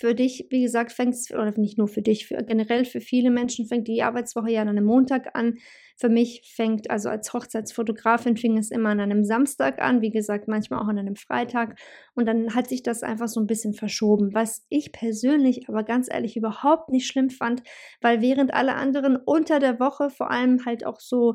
Für 0.00 0.14
dich, 0.14 0.46
wie 0.48 0.62
gesagt, 0.62 0.92
fängt 0.92 1.12
es, 1.12 1.30
oder 1.30 1.52
nicht 1.58 1.76
nur 1.76 1.86
für 1.86 2.00
dich, 2.00 2.26
für, 2.26 2.42
generell 2.42 2.86
für 2.86 3.02
viele 3.02 3.30
Menschen 3.30 3.66
fängt 3.66 3.86
die 3.86 4.02
Arbeitswoche 4.02 4.50
ja 4.50 4.62
an 4.62 4.70
einem 4.70 4.86
Montag 4.86 5.36
an. 5.36 5.58
Für 5.98 6.08
mich 6.08 6.50
fängt, 6.56 6.90
also 6.90 7.10
als 7.10 7.34
Hochzeitsfotografin 7.34 8.38
fing 8.38 8.56
es 8.56 8.70
immer 8.70 8.88
an 8.88 9.00
einem 9.00 9.24
Samstag 9.24 9.78
an, 9.78 10.00
wie 10.00 10.08
gesagt, 10.08 10.48
manchmal 10.48 10.80
auch 10.80 10.88
an 10.88 10.98
einem 10.98 11.16
Freitag. 11.16 11.78
Und 12.14 12.24
dann 12.24 12.54
hat 12.54 12.70
sich 12.70 12.82
das 12.82 13.02
einfach 13.02 13.28
so 13.28 13.40
ein 13.40 13.46
bisschen 13.46 13.74
verschoben, 13.74 14.32
was 14.32 14.64
ich 14.70 14.90
persönlich 14.90 15.68
aber 15.68 15.82
ganz 15.82 16.10
ehrlich 16.10 16.34
überhaupt 16.34 16.88
nicht 16.88 17.06
schlimm 17.06 17.28
fand, 17.28 17.62
weil 18.00 18.22
während 18.22 18.54
alle 18.54 18.76
anderen 18.76 19.18
unter 19.18 19.58
der 19.58 19.80
Woche 19.80 20.08
vor 20.08 20.30
allem 20.30 20.64
halt 20.64 20.86
auch 20.86 20.98
so 20.98 21.34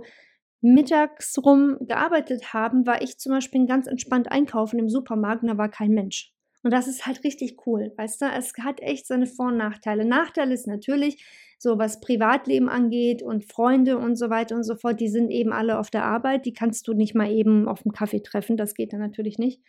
mittags 0.62 1.38
rum 1.38 1.78
gearbeitet 1.82 2.52
haben, 2.52 2.88
war 2.88 3.04
ich 3.04 3.20
zum 3.20 3.32
Beispiel 3.32 3.68
ganz 3.68 3.86
entspannt 3.86 4.32
einkaufen 4.32 4.80
im 4.80 4.90
Supermarkt 4.90 5.44
und 5.44 5.50
da 5.50 5.58
war 5.60 5.70
kein 5.70 5.92
Mensch. 5.92 6.35
Und 6.66 6.72
das 6.72 6.88
ist 6.88 7.06
halt 7.06 7.24
richtig 7.24 7.68
cool, 7.68 7.94
weißt 7.96 8.22
du? 8.22 8.26
Es 8.26 8.52
hat 8.60 8.82
echt 8.82 9.06
seine 9.06 9.28
Vor- 9.28 9.50
und 9.50 9.58
Nachteile. 9.58 10.04
Nachteil 10.04 10.52
ist 10.52 10.66
natürlich, 10.66 11.24
so 11.60 11.78
was 11.78 12.02
Privatleben 12.02 12.70
angeht 12.70 13.22
und 13.22 13.46
Freunde 13.46 14.00
und 14.00 14.16
so 14.16 14.32
weiter 14.32 14.56
und 14.56 14.64
so 14.64 14.76
fort, 14.76 15.00
die 15.00 15.08
sind 15.08 15.30
eben 15.30 15.54
alle 15.54 15.78
auf 15.78 15.92
der 15.92 16.06
Arbeit. 16.06 16.48
Die 16.48 16.54
kannst 16.54 16.88
du 16.88 16.94
nicht 16.94 17.14
mal 17.14 17.30
eben 17.30 17.68
auf 17.68 17.84
dem 17.84 17.92
Kaffee 17.92 18.24
treffen. 18.24 18.58
Das 18.58 18.74
geht 18.74 18.94
dann 18.94 19.00
natürlich 19.00 19.38
nicht. 19.38 19.62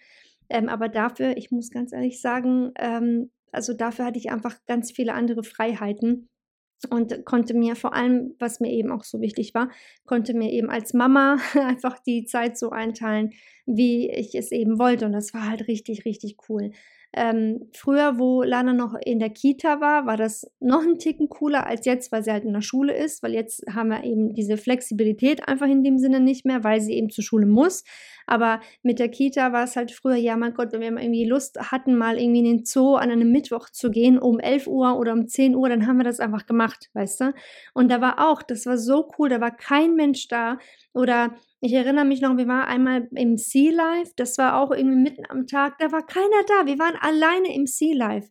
Ähm, 0.48 0.70
aber 0.70 0.88
dafür, 0.88 1.36
ich 1.36 1.50
muss 1.50 1.70
ganz 1.70 1.92
ehrlich 1.92 2.22
sagen, 2.22 2.72
ähm, 2.78 3.30
also 3.52 3.74
dafür 3.74 4.06
hatte 4.06 4.18
ich 4.18 4.30
einfach 4.30 4.56
ganz 4.66 4.90
viele 4.90 5.12
andere 5.12 5.44
Freiheiten 5.44 6.30
und 6.90 7.24
konnte 7.24 7.54
mir 7.54 7.76
vor 7.76 7.94
allem, 7.94 8.34
was 8.38 8.60
mir 8.60 8.70
eben 8.70 8.90
auch 8.92 9.04
so 9.04 9.20
wichtig 9.20 9.54
war, 9.54 9.70
konnte 10.04 10.34
mir 10.34 10.50
eben 10.50 10.68
als 10.70 10.92
Mama 10.92 11.38
einfach 11.54 11.98
die 12.00 12.24
Zeit 12.26 12.58
so 12.58 12.70
einteilen, 12.70 13.32
wie 13.64 14.10
ich 14.10 14.34
es 14.34 14.52
eben 14.52 14.78
wollte. 14.78 15.06
Und 15.06 15.12
das 15.12 15.32
war 15.34 15.48
halt 15.48 15.68
richtig, 15.68 16.04
richtig 16.04 16.36
cool. 16.48 16.70
Ähm, 17.18 17.70
früher, 17.72 18.18
wo 18.18 18.42
Lana 18.42 18.74
noch 18.74 18.94
in 19.02 19.18
der 19.18 19.30
Kita 19.30 19.80
war, 19.80 20.04
war 20.04 20.18
das 20.18 20.50
noch 20.60 20.82
ein 20.82 20.98
Ticken 20.98 21.30
cooler 21.30 21.66
als 21.66 21.86
jetzt, 21.86 22.12
weil 22.12 22.22
sie 22.22 22.30
halt 22.30 22.44
in 22.44 22.52
der 22.52 22.60
Schule 22.60 22.94
ist, 22.94 23.22
weil 23.22 23.32
jetzt 23.32 23.64
haben 23.72 23.88
wir 23.88 24.04
eben 24.04 24.34
diese 24.34 24.58
Flexibilität 24.58 25.48
einfach 25.48 25.66
in 25.66 25.82
dem 25.82 25.96
Sinne 25.98 26.20
nicht 26.20 26.44
mehr, 26.44 26.62
weil 26.62 26.82
sie 26.82 26.92
eben 26.92 27.08
zur 27.08 27.24
Schule 27.24 27.46
muss. 27.46 27.84
Aber 28.26 28.60
mit 28.82 28.98
der 28.98 29.08
Kita 29.08 29.52
war 29.52 29.64
es 29.64 29.76
halt 29.76 29.92
früher, 29.92 30.16
ja, 30.16 30.36
mein 30.36 30.52
Gott, 30.52 30.72
wenn 30.72 30.80
wir 30.80 30.90
mal 30.90 31.02
irgendwie 31.02 31.24
Lust 31.24 31.58
hatten, 31.58 31.96
mal 31.96 32.18
irgendwie 32.18 32.40
in 32.40 32.58
den 32.58 32.64
Zoo 32.64 32.96
an 32.96 33.10
einem 33.10 33.30
Mittwoch 33.30 33.70
zu 33.70 33.90
gehen, 33.90 34.18
um 34.18 34.38
11 34.38 34.66
Uhr 34.66 34.98
oder 34.98 35.12
um 35.12 35.26
10 35.26 35.54
Uhr, 35.54 35.68
dann 35.70 35.86
haben 35.86 35.96
wir 35.96 36.04
das 36.04 36.20
einfach 36.20 36.44
gemacht, 36.44 36.90
weißt 36.92 37.20
du? 37.20 37.34
Und 37.72 37.90
da 37.90 38.00
war 38.00 38.28
auch, 38.28 38.42
das 38.42 38.66
war 38.66 38.76
so 38.76 39.08
cool, 39.18 39.30
da 39.30 39.40
war 39.40 39.56
kein 39.56 39.94
Mensch 39.94 40.28
da. 40.28 40.58
Oder 40.92 41.36
ich 41.60 41.72
erinnere 41.72 42.04
mich 42.04 42.20
noch, 42.20 42.36
wir 42.36 42.46
waren 42.46 42.68
einmal 42.68 43.08
im 43.14 43.36
Sea 43.36 43.72
Life, 43.72 44.12
das 44.16 44.38
war 44.38 44.60
auch 44.60 44.70
irgendwie 44.70 44.98
mitten 44.98 45.24
am 45.28 45.46
Tag, 45.46 45.78
da 45.78 45.90
war 45.92 46.04
keiner 46.04 46.42
da, 46.46 46.66
wir 46.66 46.78
waren 46.78 46.96
alleine 47.00 47.54
im 47.54 47.66
Sea 47.66 47.94
Life. 47.94 48.28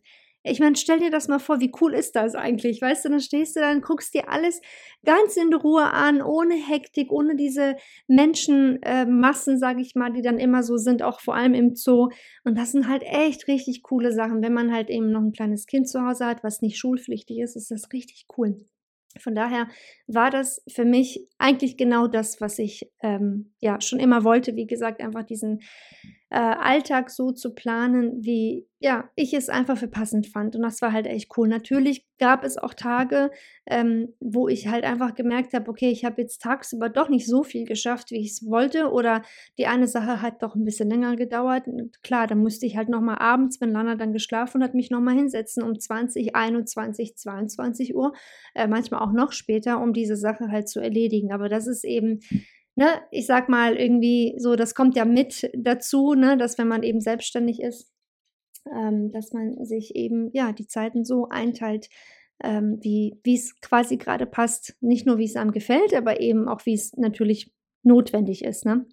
Ich 0.48 0.60
meine, 0.60 0.76
stell 0.76 1.00
dir 1.00 1.10
das 1.10 1.26
mal 1.26 1.40
vor, 1.40 1.58
wie 1.58 1.72
cool 1.80 1.92
ist 1.92 2.14
das 2.14 2.36
eigentlich? 2.36 2.80
Weißt 2.80 3.04
du, 3.04 3.08
dann 3.08 3.20
stehst 3.20 3.56
du 3.56 3.60
da 3.60 3.72
und 3.72 3.82
guckst 3.82 4.14
dir 4.14 4.28
alles 4.28 4.60
ganz 5.04 5.36
in 5.36 5.52
Ruhe 5.52 5.82
an, 5.90 6.22
ohne 6.22 6.54
Hektik, 6.54 7.10
ohne 7.10 7.34
diese 7.34 7.74
Menschenmassen, 8.06 9.54
äh, 9.54 9.58
sage 9.58 9.80
ich 9.80 9.96
mal, 9.96 10.12
die 10.12 10.22
dann 10.22 10.38
immer 10.38 10.62
so 10.62 10.76
sind, 10.76 11.02
auch 11.02 11.20
vor 11.20 11.34
allem 11.34 11.54
im 11.54 11.74
Zoo. 11.74 12.10
Und 12.44 12.56
das 12.56 12.70
sind 12.70 12.86
halt 12.86 13.02
echt 13.02 13.48
richtig 13.48 13.82
coole 13.82 14.12
Sachen. 14.12 14.40
Wenn 14.40 14.54
man 14.54 14.72
halt 14.72 14.88
eben 14.88 15.10
noch 15.10 15.22
ein 15.22 15.32
kleines 15.32 15.66
Kind 15.66 15.88
zu 15.88 16.00
Hause 16.06 16.26
hat, 16.26 16.44
was 16.44 16.62
nicht 16.62 16.78
schulpflichtig 16.78 17.40
ist, 17.40 17.56
ist 17.56 17.72
das 17.72 17.92
richtig 17.92 18.26
cool. 18.38 18.56
Von 19.20 19.34
daher 19.34 19.68
war 20.06 20.30
das 20.30 20.62
für 20.68 20.84
mich 20.84 21.26
eigentlich 21.38 21.76
genau 21.76 22.06
das, 22.06 22.40
was 22.40 22.58
ich 22.58 22.90
ähm, 23.02 23.52
ja 23.60 23.80
schon 23.80 24.00
immer 24.00 24.24
wollte. 24.24 24.56
Wie 24.56 24.66
gesagt, 24.66 25.00
einfach 25.00 25.24
diesen 25.24 25.60
äh, 26.30 26.38
Alltag 26.38 27.10
so 27.10 27.30
zu 27.30 27.54
planen, 27.54 28.24
wie 28.24 28.66
ja, 28.78 29.08
ich 29.14 29.32
es 29.32 29.48
einfach 29.48 29.78
für 29.78 29.88
passend 29.88 30.26
fand. 30.26 30.54
Und 30.54 30.62
das 30.62 30.82
war 30.82 30.92
halt 30.92 31.06
echt 31.06 31.30
cool. 31.36 31.48
Natürlich 31.48 32.04
gab 32.18 32.44
es 32.44 32.58
auch 32.58 32.74
Tage, 32.74 33.30
ähm, 33.66 34.14
wo 34.20 34.48
ich 34.48 34.68
halt 34.68 34.84
einfach 34.84 35.14
gemerkt 35.14 35.54
habe, 35.54 35.70
okay, 35.70 35.88
ich 35.90 36.04
habe 36.04 36.20
jetzt 36.20 36.42
tagsüber 36.42 36.90
doch 36.90 37.08
nicht 37.08 37.26
so 37.26 37.42
viel 37.42 37.64
geschafft, 37.64 38.10
wie 38.10 38.20
ich 38.20 38.32
es 38.32 38.46
wollte. 38.46 38.90
Oder 38.90 39.22
die 39.56 39.66
eine 39.66 39.86
Sache 39.86 40.20
hat 40.20 40.42
doch 40.42 40.54
ein 40.56 40.64
bisschen 40.64 40.90
länger 40.90 41.16
gedauert. 41.16 41.68
Und 41.68 42.02
klar, 42.02 42.26
dann 42.26 42.38
musste 42.38 42.66
ich 42.66 42.76
halt 42.76 42.90
nochmal 42.90 43.18
abends, 43.18 43.60
wenn 43.60 43.70
Lana 43.70 43.94
dann 43.94 44.12
geschlafen 44.12 44.62
hat, 44.62 44.74
mich 44.74 44.90
nochmal 44.90 45.14
hinsetzen 45.14 45.62
um 45.62 45.78
20, 45.78 46.36
21, 46.36 47.16
22 47.16 47.94
Uhr. 47.94 48.12
Äh, 48.54 48.66
manchmal 48.68 49.00
auch 49.00 49.12
noch 49.12 49.32
später, 49.32 49.80
um 49.80 49.94
diese 49.94 50.16
Sache 50.16 50.48
halt 50.50 50.68
zu 50.68 50.80
erledigen. 50.80 51.32
Aber 51.32 51.48
das 51.48 51.66
ist 51.66 51.84
eben 51.84 52.20
ne, 52.76 52.86
ich 53.10 53.26
sag 53.26 53.48
mal 53.48 53.76
irgendwie 53.76 54.36
so, 54.38 54.54
das 54.54 54.74
kommt 54.74 54.96
ja 54.96 55.04
mit 55.04 55.50
dazu, 55.54 56.14
ne, 56.14 56.36
dass 56.36 56.58
wenn 56.58 56.68
man 56.68 56.82
eben 56.82 57.00
selbstständig 57.00 57.60
ist, 57.60 57.90
ähm, 58.72 59.10
dass 59.10 59.32
man 59.32 59.64
sich 59.64 59.96
eben 59.96 60.30
ja 60.32 60.52
die 60.52 60.66
Zeiten 60.66 61.04
so 61.04 61.28
einteilt, 61.28 61.88
ähm, 62.42 62.78
wie 62.82 63.18
es 63.24 63.58
quasi 63.60 63.96
gerade 63.96 64.26
passt. 64.26 64.76
Nicht 64.80 65.06
nur, 65.06 65.18
wie 65.18 65.24
es 65.24 65.36
einem 65.36 65.52
gefällt, 65.52 65.94
aber 65.94 66.20
eben 66.20 66.48
auch, 66.48 66.66
wie 66.66 66.74
es 66.74 66.96
natürlich 66.96 67.52
notwendig 67.82 68.44
ist. 68.44 68.66
Ne? 68.66 68.86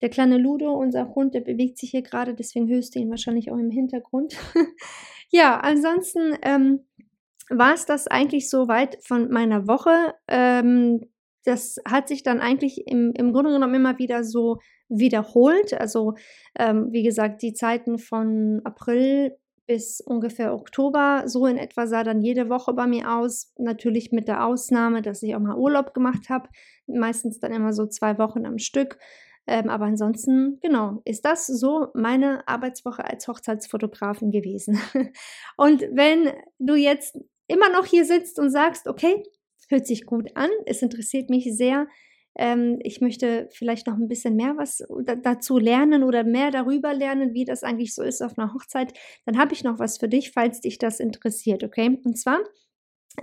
Der 0.00 0.08
kleine 0.08 0.38
Ludo, 0.38 0.72
unser 0.72 1.14
Hund, 1.14 1.34
der 1.34 1.40
bewegt 1.40 1.78
sich 1.78 1.90
hier 1.90 2.02
gerade, 2.02 2.34
deswegen 2.34 2.68
hörst 2.68 2.94
du 2.94 3.00
ihn 3.00 3.10
wahrscheinlich 3.10 3.50
auch 3.50 3.58
im 3.58 3.70
Hintergrund. 3.70 4.36
ja, 5.30 5.58
ansonsten 5.58 6.38
ähm, 6.42 6.86
war 7.50 7.74
es 7.74 7.84
das 7.84 8.06
eigentlich 8.06 8.48
soweit 8.48 8.98
von 9.04 9.30
meiner 9.30 9.66
Woche. 9.66 10.14
Ähm, 10.28 11.00
das 11.46 11.76
hat 11.88 12.08
sich 12.08 12.22
dann 12.22 12.40
eigentlich 12.40 12.86
im, 12.86 13.12
im 13.16 13.32
Grunde 13.32 13.52
genommen 13.52 13.74
immer 13.74 13.98
wieder 13.98 14.24
so 14.24 14.58
wiederholt. 14.88 15.74
Also 15.74 16.14
ähm, 16.58 16.88
wie 16.90 17.02
gesagt, 17.02 17.42
die 17.42 17.54
Zeiten 17.54 17.98
von 17.98 18.60
April 18.64 19.36
bis 19.66 20.00
ungefähr 20.00 20.54
Oktober, 20.54 21.24
so 21.26 21.46
in 21.46 21.56
etwa 21.56 21.86
sah 21.86 22.04
dann 22.04 22.20
jede 22.20 22.48
Woche 22.48 22.72
bei 22.72 22.86
mir 22.86 23.12
aus. 23.12 23.52
Natürlich 23.58 24.12
mit 24.12 24.28
der 24.28 24.44
Ausnahme, 24.44 25.02
dass 25.02 25.22
ich 25.22 25.34
auch 25.34 25.40
mal 25.40 25.56
Urlaub 25.56 25.94
gemacht 25.94 26.28
habe, 26.28 26.48
meistens 26.86 27.40
dann 27.40 27.52
immer 27.52 27.72
so 27.72 27.86
zwei 27.86 28.18
Wochen 28.18 28.44
am 28.46 28.58
Stück. 28.58 28.98
Ähm, 29.48 29.68
aber 29.68 29.84
ansonsten, 29.84 30.58
genau, 30.60 31.00
ist 31.04 31.24
das 31.24 31.46
so 31.46 31.88
meine 31.94 32.46
Arbeitswoche 32.48 33.04
als 33.04 33.28
Hochzeitsfotografin 33.28 34.32
gewesen. 34.32 34.80
und 35.56 35.82
wenn 35.92 36.32
du 36.58 36.74
jetzt 36.74 37.16
immer 37.46 37.68
noch 37.68 37.86
hier 37.86 38.04
sitzt 38.04 38.40
und 38.40 38.50
sagst, 38.50 38.88
okay, 38.88 39.22
hört 39.68 39.86
sich 39.86 40.06
gut 40.06 40.30
an, 40.36 40.50
es 40.66 40.82
interessiert 40.82 41.30
mich 41.30 41.44
sehr, 41.56 41.86
ähm, 42.36 42.78
ich 42.82 43.00
möchte 43.00 43.48
vielleicht 43.52 43.86
noch 43.86 43.96
ein 43.96 44.08
bisschen 44.08 44.36
mehr 44.36 44.56
was 44.56 44.84
dazu 45.22 45.58
lernen 45.58 46.02
oder 46.04 46.24
mehr 46.24 46.50
darüber 46.50 46.94
lernen, 46.94 47.34
wie 47.34 47.44
das 47.44 47.62
eigentlich 47.62 47.94
so 47.94 48.02
ist 48.02 48.22
auf 48.22 48.38
einer 48.38 48.52
Hochzeit, 48.52 48.92
dann 49.24 49.38
habe 49.38 49.54
ich 49.54 49.64
noch 49.64 49.78
was 49.78 49.98
für 49.98 50.08
dich, 50.08 50.32
falls 50.32 50.60
dich 50.60 50.78
das 50.78 51.00
interessiert, 51.00 51.64
okay? 51.64 51.98
Und 52.04 52.18
zwar 52.18 52.40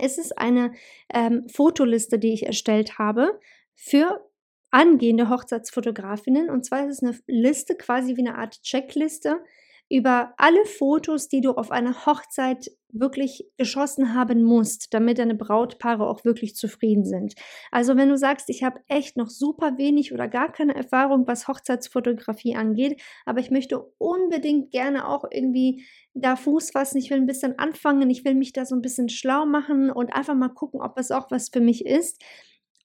ist 0.00 0.18
es 0.18 0.32
eine 0.32 0.72
ähm, 1.12 1.48
Fotoliste, 1.48 2.18
die 2.18 2.32
ich 2.32 2.46
erstellt 2.46 2.98
habe 2.98 3.38
für 3.74 4.28
angehende 4.70 5.28
Hochzeitsfotografinnen. 5.28 6.50
Und 6.50 6.64
zwar 6.64 6.88
ist 6.88 7.02
es 7.02 7.02
eine 7.02 7.18
Liste, 7.28 7.76
quasi 7.76 8.16
wie 8.16 8.26
eine 8.26 8.36
Art 8.36 8.60
Checkliste, 8.62 9.38
über 9.90 10.32
alle 10.38 10.64
Fotos, 10.64 11.28
die 11.28 11.40
du 11.40 11.52
auf 11.52 11.70
einer 11.70 12.06
Hochzeit 12.06 12.70
wirklich 12.94 13.44
geschossen 13.58 14.14
haben 14.14 14.42
musst, 14.42 14.94
damit 14.94 15.18
deine 15.18 15.34
Brautpaare 15.34 16.08
auch 16.08 16.24
wirklich 16.24 16.54
zufrieden 16.54 17.04
sind. 17.04 17.34
Also 17.70 17.96
wenn 17.96 18.08
du 18.08 18.16
sagst, 18.16 18.48
ich 18.48 18.62
habe 18.62 18.80
echt 18.88 19.16
noch 19.16 19.28
super 19.28 19.76
wenig 19.76 20.12
oder 20.12 20.28
gar 20.28 20.52
keine 20.52 20.74
Erfahrung, 20.74 21.26
was 21.26 21.48
Hochzeitsfotografie 21.48 22.54
angeht, 22.54 23.02
aber 23.26 23.40
ich 23.40 23.50
möchte 23.50 23.80
unbedingt 23.98 24.70
gerne 24.70 25.08
auch 25.08 25.24
irgendwie 25.30 25.84
da 26.14 26.36
Fuß 26.36 26.70
fassen, 26.70 26.98
ich 26.98 27.10
will 27.10 27.18
ein 27.18 27.26
bisschen 27.26 27.58
anfangen, 27.58 28.08
ich 28.10 28.24
will 28.24 28.34
mich 28.34 28.52
da 28.52 28.64
so 28.64 28.76
ein 28.76 28.82
bisschen 28.82 29.08
schlau 29.08 29.44
machen 29.44 29.90
und 29.90 30.14
einfach 30.14 30.34
mal 30.34 30.48
gucken, 30.50 30.80
ob 30.80 30.96
es 30.98 31.10
auch 31.10 31.30
was 31.30 31.48
für 31.48 31.60
mich 31.60 31.84
ist. 31.84 32.22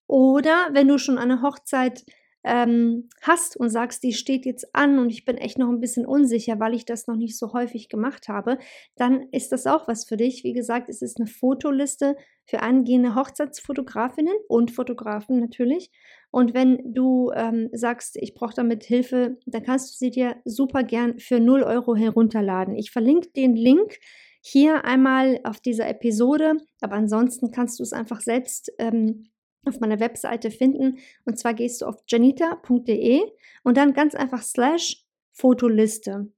Oder 0.08 0.70
wenn 0.74 0.88
du 0.88 0.98
schon 0.98 1.20
eine 1.20 1.44
Hochzeit 1.44 2.04
ähm, 2.44 3.10
hast 3.22 3.58
und 3.58 3.70
sagst, 3.70 4.04
die 4.04 4.14
steht 4.14 4.46
jetzt 4.46 4.74
an 4.74 4.98
und 4.98 5.10
ich 5.10 5.26
bin 5.26 5.38
echt 5.38 5.58
noch 5.58 5.70
ein 5.70 5.82
bisschen 5.82 6.06
unsicher, 6.06 6.60
weil 6.60 6.74
ich 6.74 6.86
das 6.86 7.08
noch 7.08 7.18
nicht 7.18 7.38
so 7.38 7.54
häufig 7.54 7.90
gemacht 7.90 8.30
habe, 8.30 8.58
dann 8.96 9.28
ist 9.32 9.52
das 9.52 9.68
auch 9.68 9.88
was 9.88 10.06
für 10.06 10.18
dich. 10.18 10.44
Wie 10.44 10.54
gesagt, 10.54 10.90
es 10.90 11.02
ist 11.02 11.20
eine 11.20 11.28
Fotoliste 11.28 12.16
für 12.46 12.62
angehende 12.62 13.16
Hochzeitsfotografinnen 13.16 14.34
und 14.48 14.72
Fotografen 14.72 15.40
natürlich. 15.40 15.92
Und 16.32 16.54
wenn 16.54 16.80
du 16.86 17.32
ähm, 17.36 17.70
sagst, 17.74 18.16
ich 18.18 18.34
brauche 18.34 18.56
damit 18.56 18.84
Hilfe, 18.84 19.38
dann 19.46 19.64
kannst 19.64 19.94
du 19.94 19.98
sie 19.98 20.12
dir 20.12 20.38
super 20.46 20.84
gern 20.84 21.20
für 21.20 21.40
0 21.40 21.64
Euro 21.64 21.96
herunterladen. 21.96 22.76
Ich 22.76 22.92
verlinke 22.92 23.30
den 23.32 23.56
Link 23.56 24.00
hier 24.42 24.86
einmal 24.86 25.40
auf 25.44 25.60
dieser 25.60 25.88
Episode, 25.90 26.58
aber 26.82 26.96
ansonsten 26.96 27.52
kannst 27.52 27.80
du 27.80 27.84
es 27.84 27.92
einfach 27.92 28.22
selbst 28.22 28.72
ähm, 28.80 29.26
auf 29.70 29.80
meiner 29.80 30.00
Webseite 30.00 30.52
finden. 30.52 30.98
Und 31.26 31.38
zwar 31.40 31.54
gehst 31.54 31.82
du 31.82 31.86
auf 31.86 31.96
janita.de 32.08 33.22
und 33.64 33.78
dann 33.78 33.94
ganz 33.94 34.16
einfach 34.16 34.44
slash 34.44 35.06
Fotoliste. 35.32 36.32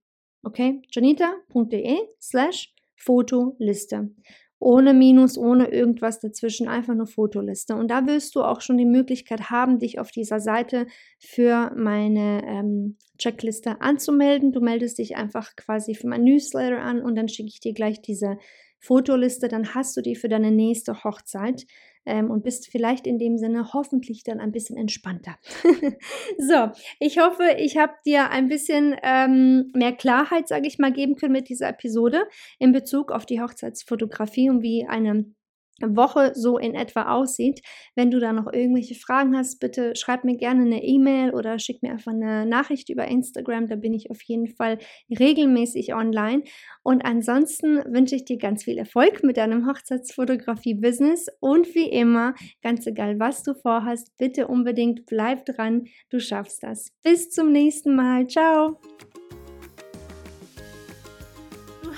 Okay, 0.44 0.82
janita.de 0.92 1.98
slash 2.22 2.74
Fotoliste. 2.96 4.12
Ohne 4.60 4.94
Minus, 4.94 5.40
ohne 5.40 5.72
irgendwas 5.72 6.20
dazwischen, 6.20 6.68
einfach 6.68 6.94
nur 6.94 7.08
Fotoliste. 7.08 7.76
Und 7.76 7.90
da 7.90 8.06
wirst 8.06 8.36
du 8.36 8.44
auch 8.44 8.62
schon 8.62 8.78
die 8.78 8.86
Möglichkeit 8.86 9.50
haben, 9.50 9.80
dich 9.80 9.98
auf 9.98 10.12
dieser 10.12 10.40
Seite 10.40 10.86
für 11.18 11.72
meine 11.76 12.44
ähm, 12.46 12.98
Checkliste 13.18 13.82
anzumelden. 13.82 14.52
Du 14.52 14.62
meldest 14.62 15.00
dich 15.00 15.16
einfach 15.16 15.56
quasi 15.56 15.96
für 15.96 16.08
mein 16.08 16.24
Newsletter 16.24 16.80
an 16.80 17.02
und 17.02 17.16
dann 17.16 17.28
schicke 17.28 17.50
ich 17.50 17.60
dir 17.60 17.74
gleich 17.74 18.04
diese 18.04 18.38
Fotoliste. 18.80 19.48
Dann 19.48 19.74
hast 19.74 19.98
du 19.98 20.02
die 20.02 20.16
für 20.16 20.30
deine 20.30 20.52
nächste 20.52 21.04
Hochzeit 21.04 21.66
ähm, 22.06 22.32
und 22.32 22.44
bist 22.44 22.68
vielleicht 22.70 23.08
in 23.08 23.18
dem 23.18 23.38
Sinne 23.38 23.74
hoffentlich 23.74 24.24
dann 24.24 24.40
ein 24.40 24.52
bisschen 24.52 24.78
entspannter. 24.78 25.36
so, 26.38 26.72
ich 27.00 27.20
hoffe, 27.20 27.56
ich 27.58 27.78
habe 27.78 27.94
dir 28.06 28.30
ein 28.30 28.48
bisschen 28.48 28.96
ähm, 29.04 29.72
mehr 29.74 29.94
Klarheit, 29.94 30.48
sage 30.48 30.68
ich 30.68 30.80
mal, 30.80 30.92
geben 30.92 31.16
können 31.16 31.34
mit 31.34 31.50
dieser 31.50 31.70
Episode 31.70 32.24
in 32.60 32.72
Bezug 32.72 33.12
auf 33.12 33.26
die 33.26 33.42
Hochzeitsfotografie 33.42 34.50
und 34.50 34.62
wie 34.62 34.86
eine 34.88 35.26
Woche 35.96 36.32
so 36.36 36.58
in 36.58 36.76
etwa 36.76 37.12
aussieht. 37.14 37.62
Wenn 37.96 38.12
du 38.12 38.20
da 38.20 38.34
noch 38.34 38.52
irgendwelche 38.52 38.96
Fragen 38.96 39.36
hast, 39.38 39.60
bitte 39.60 39.94
schreib 39.96 40.24
mir 40.24 40.38
gerne 40.38 40.62
eine 40.62 40.84
E-Mail 40.84 41.34
oder 41.34 41.60
schick 41.60 41.82
mir 41.82 41.92
einfach 41.92 42.12
eine 42.12 42.46
Nachricht 42.46 42.90
über 42.90 43.08
Instagram. 43.08 43.68
Da 43.68 43.76
bin 43.76 43.94
ich 43.94 44.10
auf 44.12 44.22
jeden 44.24 44.48
Fall 44.48 44.78
regelmäßig 45.10 45.94
online. 45.94 46.44
Und 46.84 47.06
ansonsten 47.06 47.78
wünsche 47.94 48.16
ich 48.16 48.26
dir 48.26 48.38
ganz 48.38 48.64
viel 48.64 48.78
Erfolg 48.78 49.24
mit 49.24 49.38
deinem 49.38 49.68
Hochzeitsfotografie-Business 49.68 51.28
und 51.40 51.74
wie 51.76 51.90
immer, 51.90 52.34
ganz 52.62 52.86
egal 52.88 53.20
was 53.20 53.44
du 53.44 53.54
vorhast, 53.54 54.18
bitte 54.18 54.48
unbedingt 54.48 55.06
bleib 55.06 55.46
dran. 55.46 55.86
Du 56.10 56.20
schaffst 56.20 56.64
das. 56.64 56.92
Bis 57.04 57.30
zum 57.30 57.52
nächsten 57.52 57.96
Mal. 57.96 58.28
Ciao 58.28 58.80